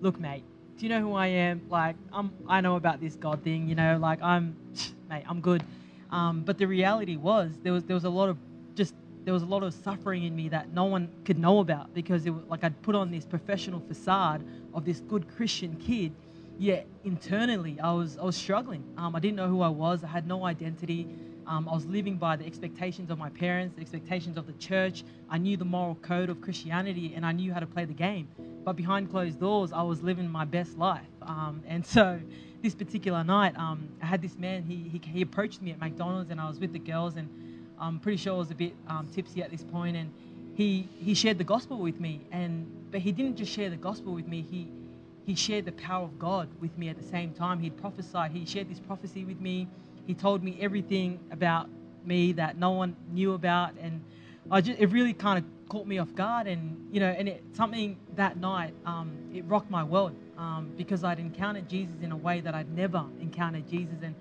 [0.00, 0.44] look, mate,
[0.76, 1.62] do you know who I am?
[1.70, 4.56] Like, I'm, I know about this God thing, you know, like I'm,
[5.08, 5.62] mate, I'm good.
[6.10, 8.36] Um, but the reality was there was there was a lot of
[8.74, 11.92] just there was a lot of suffering in me that no one could know about
[11.94, 16.12] because it was like I'd put on this professional facade of this good Christian kid,
[16.58, 18.84] yet internally I was I was struggling.
[18.96, 20.04] Um, I didn't know who I was.
[20.04, 21.08] I had no identity.
[21.46, 25.04] Um, I was living by the expectations of my parents, the expectations of the church.
[25.28, 28.28] I knew the moral code of Christianity and I knew how to play the game.
[28.64, 31.06] But behind closed doors, I was living my best life.
[31.22, 32.20] Um, and so
[32.62, 36.30] this particular night, um, I had this man, he, he, he, approached me at McDonald's
[36.30, 37.28] and I was with the girls and
[37.78, 40.10] I'm pretty sure I was a bit um, tipsy at this point and
[40.54, 42.22] he, he shared the gospel with me.
[42.32, 44.68] And, but he didn't just share the gospel with me, he,
[45.26, 47.58] he shared the power of God with me at the same time.
[47.60, 49.68] He prophesied, he shared this prophecy with me
[50.06, 51.68] he told me everything about
[52.04, 54.02] me that no one knew about, and
[54.50, 56.46] I just, it really kind of caught me off guard.
[56.46, 61.04] And you know, and it, something that night, um, it rocked my world um, because
[61.04, 64.14] I'd encountered Jesus in a way that I'd never encountered Jesus, and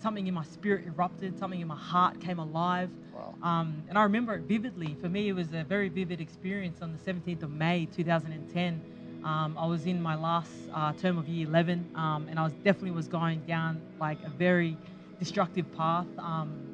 [0.00, 2.90] something in my spirit erupted, something in my heart came alive.
[3.14, 3.34] Wow.
[3.42, 4.96] Um, and I remember it vividly.
[5.00, 8.80] For me, it was a very vivid experience on the 17th of May, 2010.
[9.22, 12.52] Um, I was in my last uh, term of year 11, um, and I was
[12.64, 14.76] definitely was going down like a very
[15.18, 16.06] destructive path.
[16.18, 16.66] Um,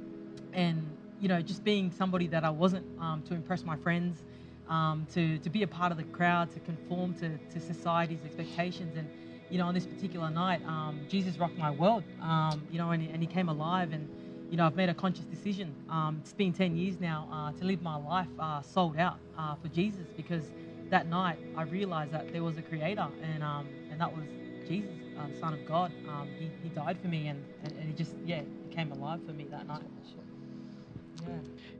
[0.52, 4.22] and, you know, just being somebody that I wasn't um, to impress my friends,
[4.68, 8.96] um, to, to be a part of the crowd, to conform to, to society's expectations.
[8.96, 9.08] And,
[9.50, 13.08] you know, on this particular night, um, Jesus rocked my world, um, you know, and,
[13.10, 13.92] and he came alive.
[13.92, 14.08] And,
[14.50, 15.74] you know, I've made a conscious decision.
[15.88, 19.54] Um, it's been 10 years now uh, to live my life uh, sold out uh,
[19.56, 20.44] for Jesus because
[20.90, 23.42] that night I realized that there was a creator and,
[23.90, 24.24] and that was
[24.68, 24.90] Jesus.
[25.18, 25.92] uh, Son of God.
[26.08, 29.20] Um, he, he died for me, and, and, and he just yeah he came alive
[29.26, 29.82] for me that night.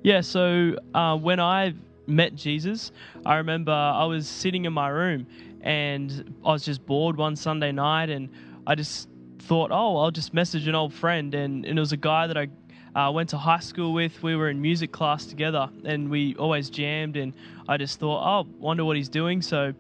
[0.03, 0.20] Yeah.
[0.20, 1.75] So uh, when I
[2.07, 2.92] met Jesus,
[3.25, 5.27] I remember I was sitting in my room
[5.62, 8.29] and I was just bored one Sunday night and
[8.66, 9.09] I just
[9.40, 11.35] thought, oh, I'll just message an old friend.
[11.35, 12.49] And, and it was a guy that I
[12.94, 14.22] uh, went to high school with.
[14.22, 17.16] We were in music class together and we always jammed.
[17.16, 17.35] And
[17.68, 19.42] I just thought, oh, wonder what he's doing.
[19.42, 19.75] So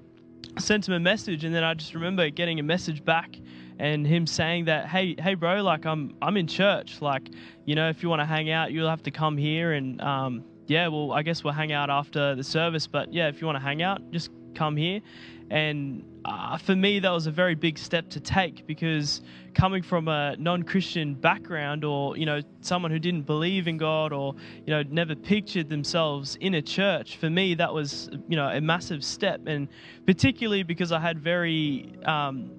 [0.56, 3.38] I sent him a message and then I just remember getting a message back
[3.78, 7.00] and him saying that hey hey bro like i'm i'm in church.
[7.00, 7.28] Like
[7.64, 10.44] you know if you want to hang out you'll have to come here and um,
[10.66, 13.56] yeah well i guess we'll hang out after the service but yeah if you want
[13.56, 15.00] to hang out just come here.
[15.48, 19.20] And uh, for me that was a very big step to take because
[19.54, 24.34] coming from a non-christian background or you know someone who didn't believe in god or
[24.66, 28.60] you know never pictured themselves in a church for me that was you know a
[28.60, 29.40] massive step.
[29.46, 29.68] And
[30.04, 32.50] particularly because i had very um,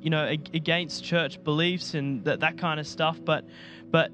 [0.00, 3.44] you know against church beliefs and that that kind of stuff but
[3.90, 4.10] but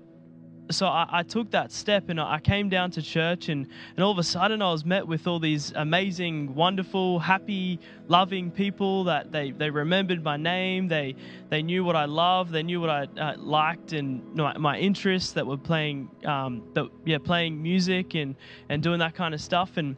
[0.70, 4.10] so I, I, took that step and I came down to church and, and all
[4.10, 9.32] of a sudden I was met with all these amazing, wonderful, happy, loving people that
[9.32, 10.88] they, they remembered my name.
[10.88, 11.14] They
[11.50, 12.52] they knew what I loved.
[12.52, 16.88] They knew what I uh, liked and my, my, interests that were playing um, that
[17.04, 18.34] yeah playing music and,
[18.68, 19.76] and doing that kind of stuff.
[19.76, 19.96] And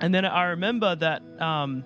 [0.00, 1.84] and then I remember that um,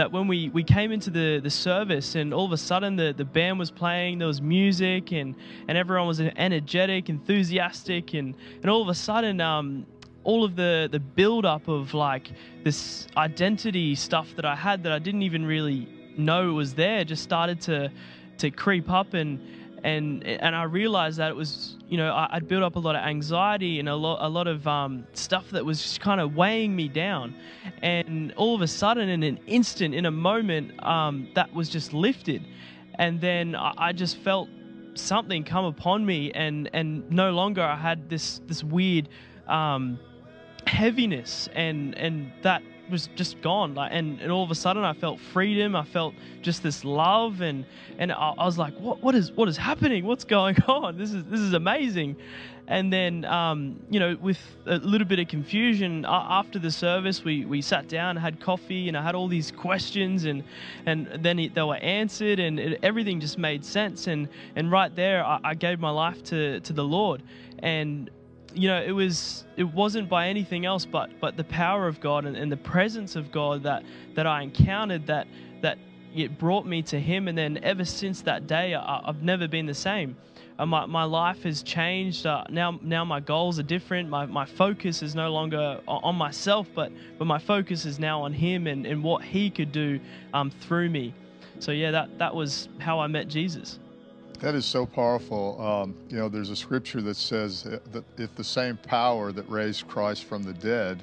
[0.00, 3.12] that when we, we came into the, the service and all of a sudden the,
[3.14, 5.34] the band was playing, there was music and,
[5.68, 9.84] and everyone was energetic, enthusiastic, and, and all of a sudden, um,
[10.24, 12.32] all of the, the build up of like
[12.64, 15.86] this identity stuff that I had that I didn't even really
[16.16, 17.92] know was there just started to,
[18.38, 19.38] to creep up and,
[19.84, 22.96] and and I realized that it was you know I, would built up a lot
[22.96, 26.36] of anxiety and a lot a lot of um, stuff that was just kind of
[26.36, 27.34] weighing me down,
[27.82, 31.92] and all of a sudden in an instant in a moment um, that was just
[31.92, 32.46] lifted,
[32.96, 34.48] and then I, I just felt
[34.94, 39.08] something come upon me and and no longer I had this this weird
[39.46, 39.98] um,
[40.66, 43.74] heaviness and and that was just gone.
[43.74, 45.76] Like and, and all of a sudden i felt freedom.
[45.76, 47.64] I felt just this love and
[47.98, 50.04] and i, I was like what what is what is happening?
[50.04, 50.98] What's going on?
[50.98, 52.16] This is this is amazing.
[52.66, 57.44] And then um, you know with a little bit of confusion after the service we,
[57.44, 60.44] we sat down had coffee and i had all these questions and
[60.86, 64.06] and then it, they were answered and it, everything just made sense.
[64.06, 67.22] And and right there I, I gave my life to to the lord.
[67.58, 68.10] And
[68.54, 72.24] you know, it was it wasn't by anything else but but the power of God
[72.24, 73.84] and, and the presence of God that
[74.14, 75.26] that I encountered that
[75.62, 75.78] that
[76.14, 77.28] it brought me to Him.
[77.28, 80.16] And then ever since that day, I, have never been the same.
[80.58, 82.26] Uh, my, my life has changed.
[82.26, 84.08] Uh, now now my goals are different.
[84.08, 88.32] My, my focus is no longer on myself, but but my focus is now on
[88.32, 90.00] Him and, and what He could do
[90.34, 91.14] um, through me.
[91.60, 93.78] So yeah, that that was how I met Jesus.
[94.40, 95.60] That is so powerful.
[95.60, 99.86] Um, you know, there's a scripture that says that if the same power that raised
[99.86, 101.02] Christ from the dead,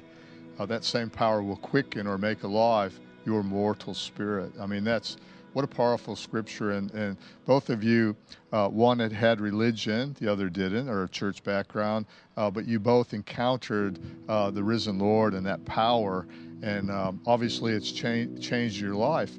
[0.58, 4.50] uh, that same power will quicken or make alive your mortal spirit.
[4.60, 5.18] I mean, that's
[5.52, 6.72] what a powerful scripture.
[6.72, 8.16] And, and both of you,
[8.52, 12.80] uh, one had had religion, the other didn't, or a church background, uh, but you
[12.80, 16.26] both encountered uh, the risen Lord and that power.
[16.60, 19.38] And um, obviously, it's cha- changed your life.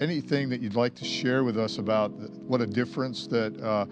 [0.00, 3.84] Anything that you'd like to share with us about what a difference that uh,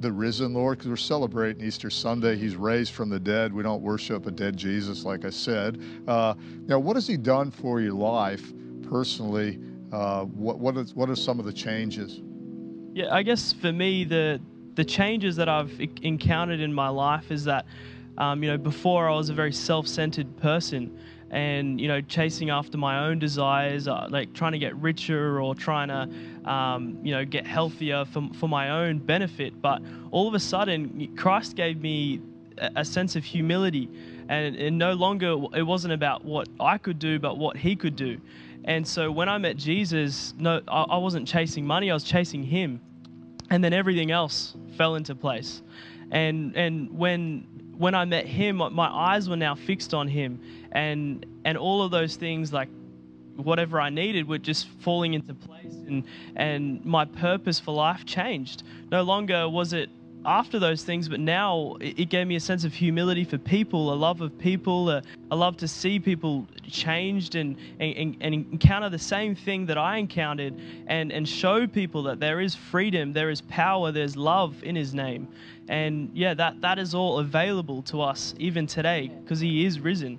[0.00, 2.36] the risen Lord, because we're celebrating Easter Sunday.
[2.36, 3.52] He's raised from the dead.
[3.52, 5.80] We don't worship a dead Jesus, like I said.
[6.08, 6.34] Uh,
[6.66, 9.60] now, what has He done for your life personally?
[9.92, 12.20] Uh, what what is what are some of the changes?
[12.94, 14.40] Yeah, I guess for me, the
[14.74, 15.72] the changes that I've
[16.02, 17.66] encountered in my life is that,
[18.18, 20.98] um, you know, before I was a very self-centered person
[21.32, 25.54] and you know chasing after my own desires uh, like trying to get richer or
[25.54, 29.60] trying to um, you know get healthier for, for my own benefit.
[29.60, 32.20] But all of a sudden christ gave me
[32.58, 33.88] a, sense of humility
[34.28, 37.96] and, and no longer it wasn't about what i could do but what he could
[37.96, 38.20] do.
[38.64, 42.42] And so when i met jesus no I, I wasn't chasing money i was chasing
[42.42, 42.80] him.
[43.50, 45.62] And then everything else fell into place.
[46.10, 50.40] And and when when I met him, my eyes were now fixed on him,
[50.72, 52.68] and and all of those things like
[53.36, 56.04] whatever I needed were just falling into place, and
[56.36, 58.62] and my purpose for life changed.
[58.90, 59.90] No longer was it
[60.24, 63.94] after those things, but now it gave me a sense of humility for people, a
[63.94, 68.98] love of people, a, a love to see people changed and, and, and, encounter the
[68.98, 73.40] same thing that I encountered and, and show people that there is freedom, there is
[73.42, 75.28] power, there's love in His name.
[75.68, 80.18] And yeah, that, that is all available to us even today because He is risen.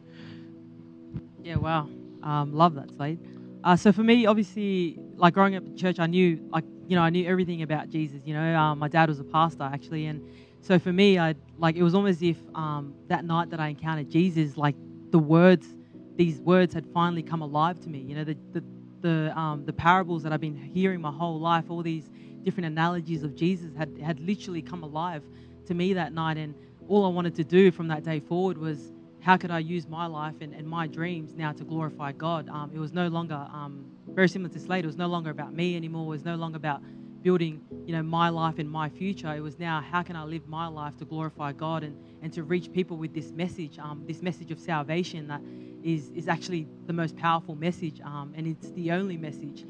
[1.42, 1.90] Yeah, wow.
[2.22, 3.20] Um, love that, Slade.
[3.64, 7.02] Uh, so for me, obviously, like growing up in church, I knew like you know,
[7.02, 8.22] I knew everything about Jesus.
[8.26, 10.22] You know, um, my dad was a pastor actually, and
[10.62, 13.68] so for me, I like it was almost as if um, that night that I
[13.68, 14.76] encountered Jesus, like
[15.12, 15.68] the words,
[16.16, 18.00] these words had finally come alive to me.
[18.00, 18.64] You know, the the
[19.02, 22.10] the, um, the parables that I've been hearing my whole life, all these
[22.44, 25.24] different analogies of Jesus had had literally come alive
[25.68, 26.56] to me that night, and
[26.88, 28.92] all I wanted to do from that day forward was
[29.22, 32.50] how could I use my life and, and my dreams now to glorify God?
[32.50, 34.84] Um, it was no longer um, very similar to Slade.
[34.84, 36.06] It was no longer about me anymore.
[36.06, 36.82] It was no longer about
[37.24, 39.34] building, you know, my life and my future.
[39.34, 42.44] It was now how can I live my life to glorify God and, and to
[42.44, 45.42] reach people with this message, um, this message of salvation that
[45.84, 49.66] is, is actually the most powerful message um, and it's the only message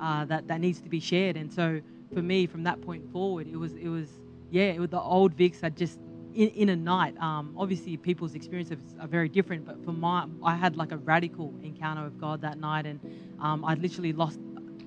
[0.00, 1.36] uh, that, that needs to be shared.
[1.36, 1.80] And so
[2.12, 4.08] for me, from that point forward, it was, it was
[4.50, 5.98] yeah, it was the old Vix had just
[6.38, 7.16] in, in a night.
[7.20, 11.52] Um, obviously, people's experiences are very different, but for my, I had like a radical
[11.62, 13.00] encounter with God that night, and
[13.40, 14.38] um, I literally lost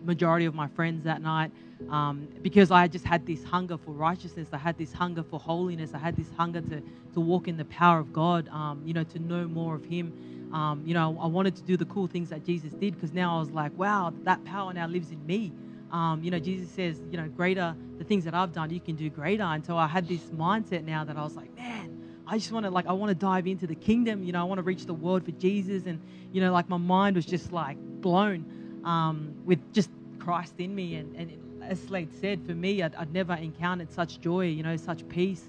[0.03, 1.51] majority of my friends that night
[1.89, 4.47] um, because I just had this hunger for righteousness.
[4.53, 5.93] I had this hunger for holiness.
[5.93, 6.81] I had this hunger to
[7.13, 8.47] to walk in the power of God.
[8.49, 10.13] Um, you know, to know more of Him.
[10.53, 13.37] Um, you know, I wanted to do the cool things that Jesus did because now
[13.37, 15.53] I was like, wow, that power now lives in me.
[15.91, 18.95] Um, you know, Jesus says, you know, greater, the things that I've done, you can
[18.95, 19.43] do greater.
[19.43, 22.65] And so I had this mindset now that I was like, man, I just want
[22.65, 24.23] to, like, I want to dive into the kingdom.
[24.23, 25.86] You know, I want to reach the world for Jesus.
[25.86, 26.01] And,
[26.32, 30.95] you know, like my mind was just like blown um, with just Christ in me.
[30.95, 34.77] And, and as Slade said, for me, I'd, I'd, never encountered such joy, you know,
[34.77, 35.43] such peace.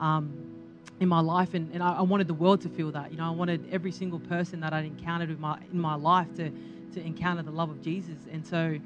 [0.00, 0.46] Um,
[0.98, 3.10] in my life, and, and I, I, wanted the world to feel that.
[3.10, 6.34] You know, I wanted every single person that I'd encountered in my in my life
[6.36, 6.50] to
[6.94, 8.16] to encounter the love of Jesus.
[8.32, 8.78] And so,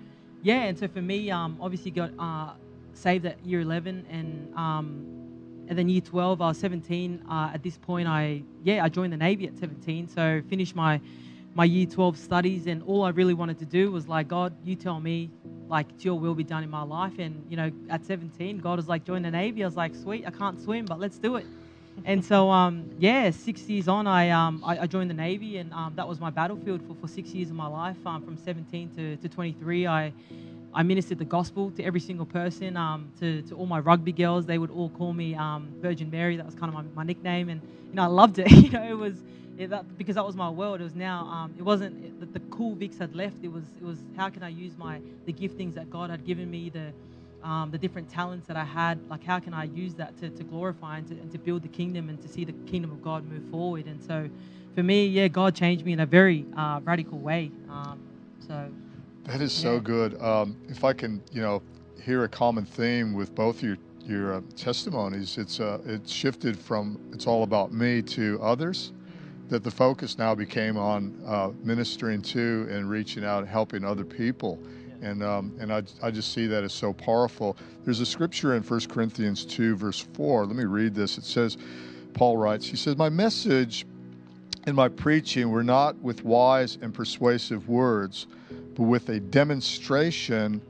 [0.42, 2.52] yeah, and so for me, um, obviously got uh,
[2.94, 5.20] saved at year 11 and um,
[5.68, 7.24] and then year 12, I was 17.
[7.30, 10.08] Uh, at this point, I yeah, I joined the Navy at 17.
[10.08, 11.00] So finished my
[11.54, 14.76] my year 12 studies, and all I really wanted to do was like, God, you
[14.76, 15.30] tell me,
[15.68, 17.18] like, your will be done in my life.
[17.18, 19.62] And you know, at 17, God was like, join the Navy.
[19.62, 21.46] I was like, sweet, I can't swim, but let's do it.
[22.04, 25.72] And so um, yeah, six years on, I, um, I, I joined the Navy, and
[25.72, 27.96] um, that was my battlefield for, for six years of my life.
[28.06, 30.12] Um, from 17 to, to 23, I
[30.72, 34.46] I ministered the gospel to every single person, um, to, to all my rugby girls.
[34.46, 36.36] They would all call me um, Virgin Mary.
[36.36, 38.50] That was kind of my, my nickname, and you know I loved it.
[38.50, 39.14] you know, it was
[39.58, 40.80] that, because that was my world.
[40.80, 43.36] It was now it wasn't the, the, cool Vix had left.
[43.42, 46.50] It was it was how can I use my the giftings that God had given
[46.50, 46.92] me, the
[47.42, 48.98] um, the different talents that I had.
[49.08, 51.68] Like how can I use that to, to glorify and to, and to build the
[51.68, 53.86] kingdom and to see the kingdom of God move forward.
[53.86, 54.28] And so
[54.74, 57.50] for me, yeah, God changed me in a very uh, radical way.
[57.68, 57.98] Um,
[58.46, 58.70] so
[59.24, 60.20] that is so good.
[60.20, 61.62] Um, if I can, you know,
[62.02, 66.98] hear a common theme with both your your uh, testimonies, it's uh, it's shifted from
[67.12, 68.92] it's all about me to others.
[69.48, 74.04] That the focus now became on uh, ministering to and reaching out, and helping other
[74.04, 74.60] people,
[75.02, 77.56] and um, and I, I just see that as so powerful.
[77.84, 80.46] There's a scripture in 1 Corinthians 2 verse 4.
[80.46, 81.18] Let me read this.
[81.18, 81.56] It says,
[82.14, 83.86] Paul writes, he says, "My message
[84.64, 88.26] and my preaching were not with wise and persuasive words."
[88.80, 90.60] but with a demonstration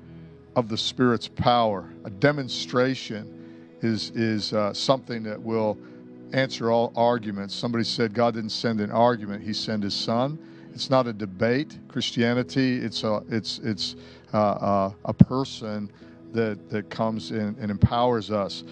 [0.57, 1.89] of the Spirit's power.
[2.05, 5.79] A demonstration is, is uh, something that will
[6.33, 7.55] answer all arguments.
[7.55, 10.39] Somebody said God didn't send an argument, He sent His Son.
[10.73, 11.79] It's not a debate.
[11.89, 13.97] Christianity, it's a, it's, it's
[14.33, 15.91] uh, uh, a person
[16.33, 18.65] that, that comes in and empowers us.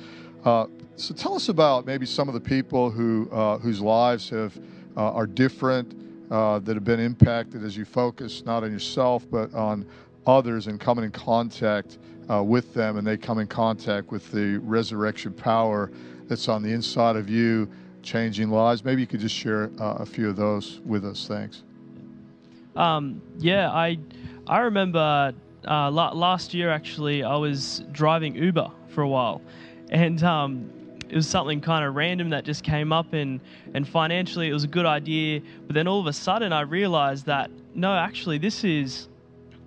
[0.44, 4.56] Uh, so tell us about maybe some of the people who, uh, whose lives have,
[4.96, 5.94] uh, are different
[6.30, 9.86] uh, that have been impacted as you focus not on yourself but on
[10.26, 15.32] others and coming in contact with them and they come in contact with the resurrection
[15.32, 15.90] power
[16.26, 17.68] that's on the inside of you
[18.02, 21.62] changing lives maybe you could just share uh, a few of those with us thanks
[22.78, 23.98] um, yeah i
[24.46, 25.34] i remember
[25.66, 29.40] uh, last year actually i was driving uber for a while.
[29.90, 30.70] And um,
[31.08, 33.40] it was something kind of random that just came up and
[33.74, 35.40] and financially it was a good idea.
[35.68, 39.08] But then all of a sudden i realized that no actually this is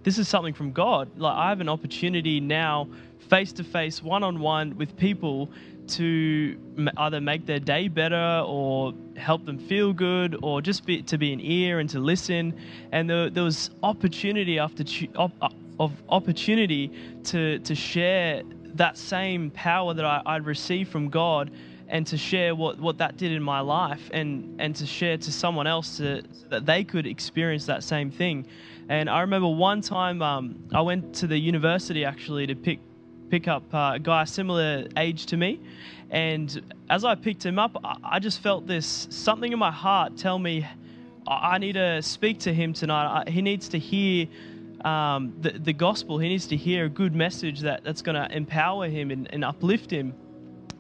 [0.03, 1.17] this is something from god.
[1.17, 2.89] Like i have an opportunity now
[3.29, 5.49] face to face one on one with people
[5.91, 6.57] to
[6.97, 11.33] either make their day better or help them feel good or just be, to be
[11.33, 12.53] an ear and to listen
[12.91, 14.83] and there, there was opportunity after
[15.15, 15.31] op,
[15.79, 16.91] of opportunity
[17.23, 18.43] to to share
[18.75, 21.51] that same power that I, I'd received from God
[21.91, 25.31] and to share what, what that did in my life and, and to share to
[25.31, 28.47] someone else to, so that they could experience that same thing.
[28.87, 32.79] And I remember one time um, I went to the university actually to pick
[33.31, 35.59] pick up uh, a guy similar age to me.
[36.11, 40.37] And as I picked him up, I just felt this something in my heart tell
[40.37, 40.67] me
[41.25, 43.29] I need to speak to him tonight.
[43.29, 44.27] He needs to hear
[44.83, 46.17] um, the, the gospel.
[46.17, 49.45] He needs to hear a good message that, that's going to empower him and, and
[49.45, 50.13] uplift him.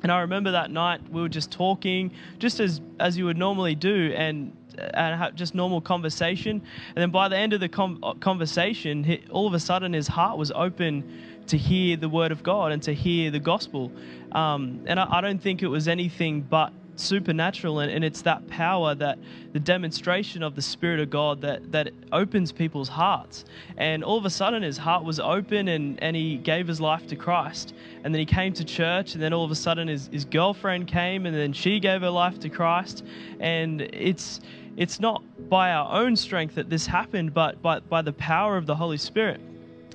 [0.03, 3.75] And I remember that night we were just talking, just as as you would normally
[3.75, 4.51] do, and
[4.93, 6.61] and just normal conversation.
[6.87, 10.07] And then by the end of the com- conversation, he, all of a sudden his
[10.07, 13.91] heart was open to hear the word of God and to hear the gospel.
[14.31, 18.47] Um, and I, I, don't think it was anything but supernatural and, and, it's that
[18.47, 19.17] power that
[19.53, 23.45] the demonstration of the spirit of god that that opens people's hearts.
[23.77, 27.07] And all of a sudden his heart was open and and he gave his life
[27.07, 27.73] to christ.
[28.03, 30.87] And then he came to church and then all of a sudden his, his girlfriend
[30.87, 33.03] came and then she gave her life to christ.
[33.39, 34.41] And it's
[34.77, 38.65] it's not by our own strength that this happened but by, by the power of
[38.65, 39.41] the holy spirit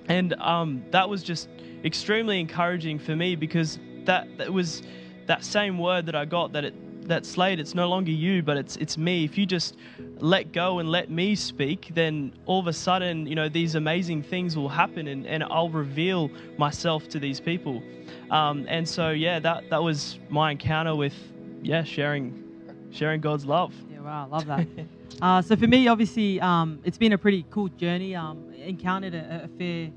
[0.08, 1.48] and um, that was just
[1.84, 4.82] extremely encouraging for me because that, that was
[5.26, 6.74] that same word that I got that it
[7.08, 9.24] that Slade, it's no longer you, but it's it's me.
[9.24, 9.76] If you just
[10.18, 14.22] let go and let me speak, then all of a sudden, you know, these amazing
[14.22, 17.82] things will happen, and, and I'll reveal myself to these people.
[18.30, 21.14] Um, and so, yeah, that that was my encounter with,
[21.62, 22.42] yeah, sharing
[22.90, 23.74] sharing God's love.
[23.90, 24.66] Yeah, wow, I love that.
[25.22, 28.14] uh, so for me, obviously, um, it's been a pretty cool journey.
[28.14, 29.90] Um, encountered a, a fair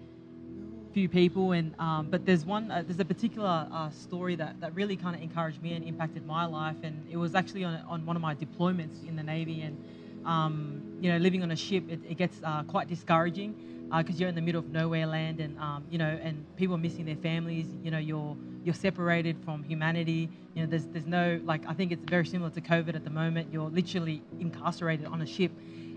[0.94, 4.74] few people, and um, but there's one, uh, there's a particular uh, story that, that
[4.74, 8.06] really kind of encouraged me and impacted my life, and it was actually on, on
[8.06, 9.78] one of my deployments in the Navy, and
[10.26, 13.56] um, you know, living on a ship, it, it gets uh, quite discouraging
[13.98, 16.76] because uh, you're in the middle of nowhere land, and um, you know, and people
[16.76, 17.66] are missing their families.
[17.84, 18.38] You know, you're
[18.70, 20.30] you're separated from humanity.
[20.54, 23.10] You know, there's there's no like I think it's very similar to COVID at the
[23.10, 23.52] moment.
[23.52, 25.52] You're literally incarcerated on a ship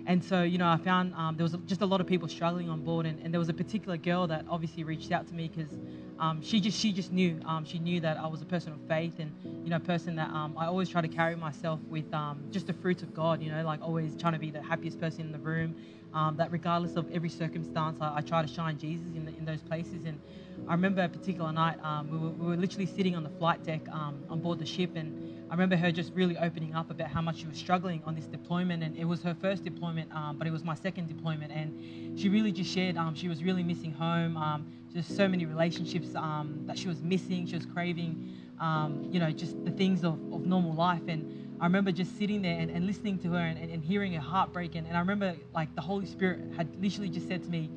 [0.07, 2.69] and so, you know, I found um, there was just a lot of people struggling
[2.69, 5.49] on board, and, and there was a particular girl that obviously reached out to me
[5.49, 5.79] because
[6.19, 8.81] um, she just she just knew um, she knew that I was a person of
[8.89, 9.33] faith, and
[9.65, 12.67] you know, a person that um, I always try to carry myself with um, just
[12.67, 15.33] the fruits of God, you know, like always trying to be the happiest person in
[15.33, 15.77] the room.
[16.15, 19.47] Um, that regardless of every circumstance, I, I, try to shine Jesus in, the, in
[19.47, 20.05] those places.
[20.05, 20.21] And
[20.69, 21.79] I remember a particular night,
[22.11, 25.47] we were, we, were, literally sitting on the flight deck on board the ship, and
[25.53, 28.25] I remember her just really opening up about how much she was struggling on this
[28.25, 32.19] deployment, and it was her first deployment, um, but it was my second deployment, and
[32.19, 36.15] she really just shared um, she was really missing home, um, just so many relationships
[36.15, 40.15] um, that she was missing, she was craving, um, you know, just the things of,
[40.33, 43.59] of normal life, and I remember just sitting there and, and listening to her and,
[43.59, 47.09] and, hearing her heart break, and, and I remember like the Holy Spirit had literally
[47.09, 47.69] just said to me,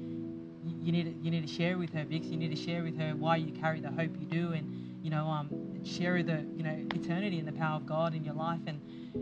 [0.86, 2.28] you need to, you need to share with her, Vix.
[2.28, 5.12] You need to share with her why you carry the hope you do, and you
[5.12, 5.50] know, um,
[5.86, 8.60] share the, you know, eternity and the power of God in your life.
[8.66, 8.82] And,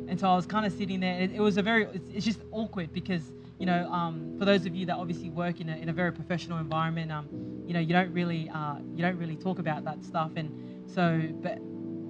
[0.10, 1.20] and so I was kind of sitting there.
[1.20, 4.66] It, it was a very, it's, it's, just awkward because, you know, um, for those
[4.66, 7.28] of you that obviously work in a, in a very professional environment, um,
[7.68, 10.32] you know, you don't really, uh, you don't really talk about that stuff.
[10.38, 11.58] And so, but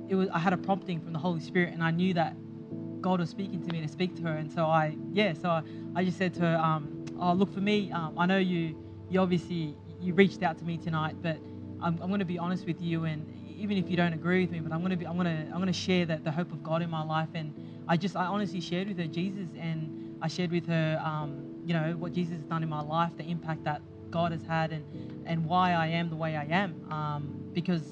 [0.07, 2.35] it was, I had a prompting from the Holy Spirit and I knew that
[3.01, 4.35] God was speaking to me to speak to her.
[4.35, 5.63] And so I, yeah, so I,
[5.95, 7.91] I just said to her, um, oh, look for me.
[7.91, 8.77] Um, I know you,
[9.13, 11.37] you obviously, you reached out to me tonight, but
[11.81, 13.25] I'm, I'm going to be honest with you and
[13.63, 15.71] even if you don't agree with me, but I'm gonna be, I'm gonna, I'm gonna
[15.71, 17.53] share that the hope of God in my life, and
[17.87, 21.73] I just, I honestly shared with her Jesus, and I shared with her, um, you
[21.73, 24.83] know, what Jesus has done in my life, the impact that God has had, and
[25.25, 27.83] and why I am the way I am, um, because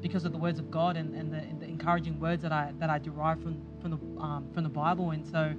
[0.00, 2.72] because of the words of God and, and the, and the encouraging words that I
[2.80, 5.54] that I derive from from the um, from the Bible, and so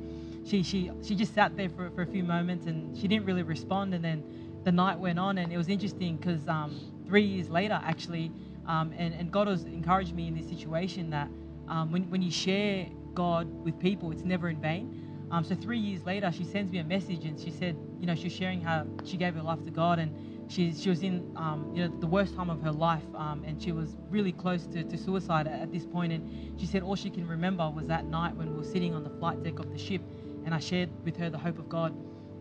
[0.45, 3.43] she she she just sat there for for a few moments, and she didn't really
[3.43, 4.23] respond, and then
[4.63, 8.31] the night went on, and it was interesting because um, three years later, actually
[8.67, 11.27] um, and, and God has encouraged me in this situation that
[11.67, 14.99] um, when, when you share God with people, it's never in vain.
[15.31, 18.15] Um, so three years later, she sends me a message and she said, you know,
[18.15, 21.31] she was sharing how she gave her life to God and she, she was in,
[21.35, 24.65] um, you know, the worst time of her life um, and she was really close
[24.67, 26.13] to, to suicide at, at this point.
[26.13, 29.03] And she said all she can remember was that night when we were sitting on
[29.03, 30.01] the flight deck of the ship
[30.45, 31.93] and I shared with her the hope of God.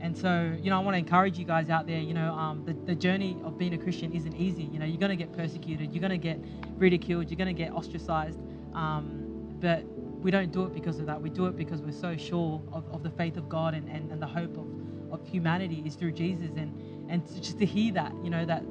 [0.03, 2.65] And so, you know, I want to encourage you guys out there, you know, um,
[2.65, 4.65] the, the journey of being a Christian isn't easy.
[4.65, 6.41] You know, you're going to get persecuted, you're going to get
[6.77, 8.41] ridiculed, you're going to get ostracized.
[8.75, 9.85] Um, but
[10.21, 11.23] we don't do it because of that.
[11.23, 14.11] We do it because we're so sure of, of the faith of God and, and,
[14.11, 14.67] and the hope of,
[15.13, 16.51] of humanity is through Jesus.
[16.57, 18.65] And, and just to hear that, you know, that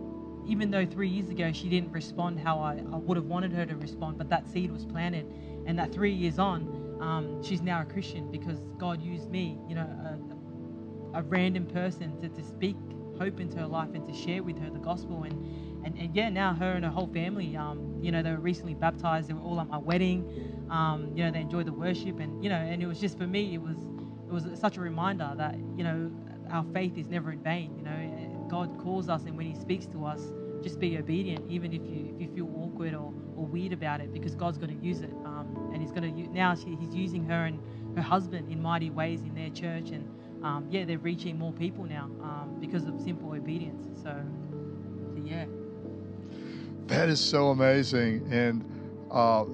[0.46, 3.66] even though three years ago she didn't respond how I, I would have wanted her
[3.66, 5.26] to respond, but that seed was planted.
[5.66, 9.76] And that three years on, um, she's now a Christian because God used me, you
[9.76, 9.88] know,
[11.14, 12.76] a random person to, to speak
[13.18, 15.24] hope into her life and to share with her the gospel.
[15.24, 18.40] And and, and yeah now her and her whole family um, you know they were
[18.40, 19.30] recently baptized.
[19.30, 20.68] They were all at my wedding.
[20.70, 23.28] Um, you know they enjoyed the worship and you know and it was just for
[23.28, 23.78] me it was
[24.28, 26.12] it was such a reminder that you know
[26.50, 27.92] our faith is never in vain you know.
[28.50, 30.30] God calls us and when he speaks to us
[30.62, 34.14] just be obedient even if you if you feel awkward or, or weird about it
[34.14, 35.12] because God's going to use it.
[35.26, 37.60] Um, and he's going to now he's using her and
[37.96, 40.08] her husband in mighty ways in their church and
[40.44, 43.86] um, yeah, they're reaching more people now um, because of simple obedience.
[44.02, 44.16] So,
[45.14, 45.46] so yeah.
[46.88, 48.66] That is so amazing, and
[49.12, 49.46] uh,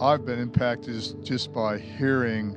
[0.00, 2.56] I've been impacted just, by hearing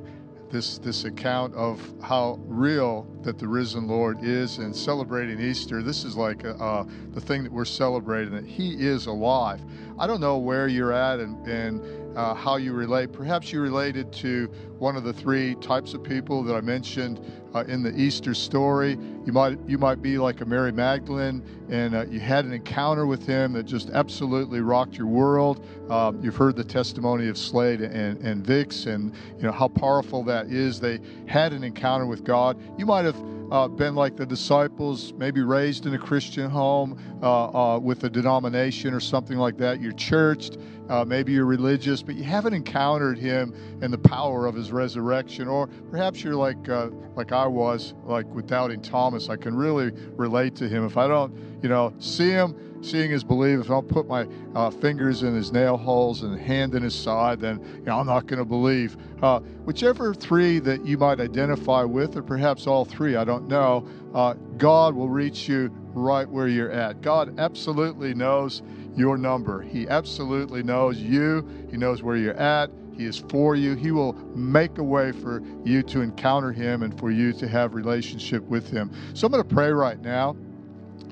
[0.50, 5.82] this this account of how real that the risen Lord is, and celebrating Easter.
[5.82, 9.60] This is like uh, the thing that we're celebrating that He is alive.
[9.98, 13.12] I don't know where you're at and and uh, how you relate.
[13.12, 14.46] Perhaps you related to
[14.78, 17.20] one of the three types of people that I mentioned
[17.54, 18.98] uh, in the Easter story.
[19.24, 23.06] You might you might be like a Mary Magdalene, and uh, you had an encounter
[23.06, 25.64] with him that just absolutely rocked your world.
[25.90, 30.22] Um, you've heard the testimony of Slade and, and Vix, and you know how powerful
[30.24, 30.80] that is.
[30.80, 32.58] They had an encounter with God.
[32.78, 33.16] You might have
[33.50, 38.10] uh, been like the disciples, maybe raised in a Christian home uh, uh, with a
[38.10, 39.80] denomination or something like that.
[39.80, 44.54] You're churched, uh, maybe you're religious, but you haven't encountered Him and the power of
[44.54, 45.48] His resurrection.
[45.48, 49.28] Or perhaps you're like uh, like was, like with doubting Thomas.
[49.28, 50.84] I can really relate to him.
[50.84, 53.60] If I don't, you know, see Him seeing is believe.
[53.60, 56.94] If I don't put my uh, fingers in his nail holes and hand in his
[56.94, 58.96] side, then you know, I'm not going to believe.
[59.22, 63.86] Uh, whichever three that you might identify with, or perhaps all three, I don't know,
[64.14, 67.00] uh, God will reach you right where you're at.
[67.00, 68.62] God absolutely knows
[68.96, 69.60] your number.
[69.60, 71.46] He absolutely knows you.
[71.70, 72.70] He knows where you're at.
[73.00, 73.76] He is for you.
[73.76, 77.74] He will make a way for you to encounter him and for you to have
[77.74, 78.90] relationship with him.
[79.14, 80.36] So I'm going to pray right now.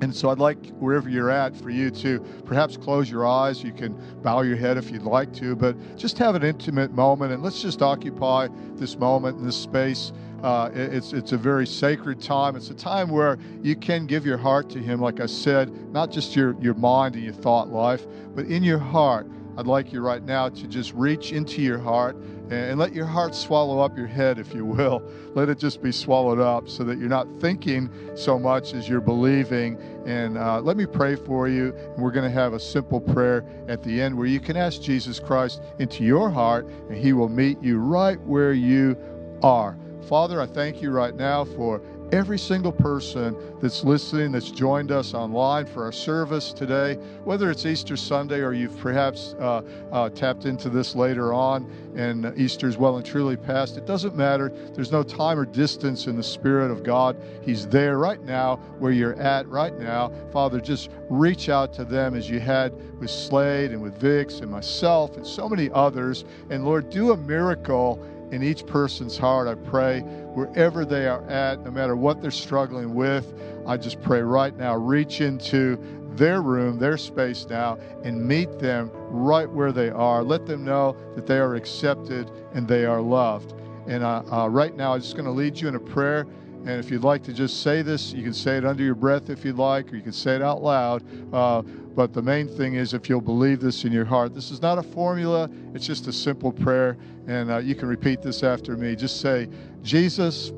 [0.03, 3.65] And so I'd like wherever you're at for you to perhaps close your eyes.
[3.65, 7.33] You can bow your head if you'd like to, but just have an intimate moment
[7.33, 10.13] and let's just occupy this moment in this space.
[10.43, 12.55] Uh, it's it's a very sacred time.
[12.55, 16.13] It's a time where you can give your heart to Him, like I said, not
[16.13, 19.27] just your your mind and your thought life, but in your heart.
[19.59, 22.15] I'd like you right now to just reach into your heart
[22.49, 25.03] and let your heart swallow up your head, if you will.
[25.35, 29.01] Let it just be swallowed up so that you're not thinking so much as you're
[29.01, 29.77] believing.
[30.07, 31.75] And uh, let me pray for you.
[31.75, 34.81] And we're going to have a simple prayer at the end where you can ask
[34.81, 38.97] Jesus Christ into your heart, and He will meet you right where you
[39.43, 39.77] are.
[40.09, 41.83] Father, I thank you right now for
[42.13, 46.95] every single person that's listening, that's joined us online for our service today,
[47.25, 52.33] whether it's Easter Sunday or you've perhaps uh, uh, tapped into this later on and
[52.39, 54.51] Easter's well and truly past, it doesn't matter.
[54.75, 57.21] There's no time or distance in the Spirit of God.
[57.43, 60.13] He's there right now where you're at right now.
[60.33, 64.51] Father, just reach out to them as you had with Slade and with Vix and
[64.51, 66.25] myself and so many others.
[66.51, 69.49] And Lord, do a miracle in each person's heart.
[69.49, 70.03] I pray
[70.39, 73.35] wherever they are at, no matter what they're struggling with,
[73.67, 75.77] I just pray right now, reach into
[76.15, 80.23] their room, their space now, and meet them right where they are.
[80.23, 83.53] Let them know that they are accepted and they are loved.
[83.89, 86.25] And uh, uh, right now, I'm just going to lead you in a prayer.
[86.65, 89.31] And if you'd like to just say this, you can say it under your breath
[89.31, 91.03] if you'd like, or you can say it out loud.
[91.33, 94.35] Uh, but the main thing is if you'll believe this in your heart.
[94.35, 96.97] This is not a formula, it's just a simple prayer.
[97.27, 98.97] And uh, you can repeat this after me.
[98.97, 99.49] Just say,
[99.83, 100.53] Jesus,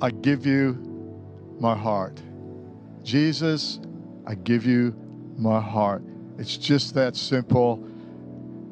[0.00, 0.72] I give you
[1.60, 2.20] my heart.
[3.02, 3.80] Jesus,
[4.26, 4.94] I give you
[5.36, 6.02] my heart.
[6.38, 7.74] It's just that simple.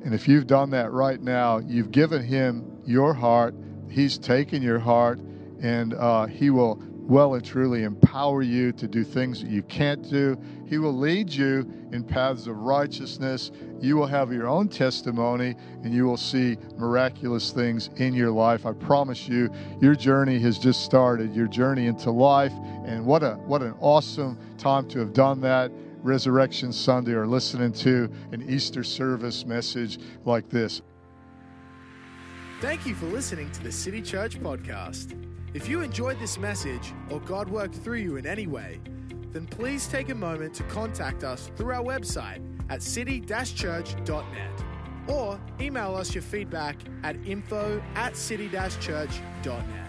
[0.04, 3.54] And if you've done that right now, you've given him your heart.
[3.90, 5.20] He's taken your heart,
[5.60, 10.08] and uh, he will well and truly empower you to do things that you can't
[10.10, 10.36] do.
[10.66, 13.50] He will lead you in paths of righteousness.
[13.80, 18.66] You will have your own testimony and you will see miraculous things in your life.
[18.66, 19.50] I promise you,
[19.80, 22.52] your journey has just started, your journey into life.
[22.84, 25.72] And what a what an awesome time to have done that.
[26.02, 30.82] Resurrection Sunday or listening to an Easter service message like this.
[32.60, 35.37] Thank you for listening to the City Church podcast.
[35.58, 38.78] If you enjoyed this message or God worked through you in any way,
[39.32, 42.40] then please take a moment to contact us through our website
[42.70, 44.64] at city-church.net
[45.08, 49.87] or email us your feedback at info at city-church.net.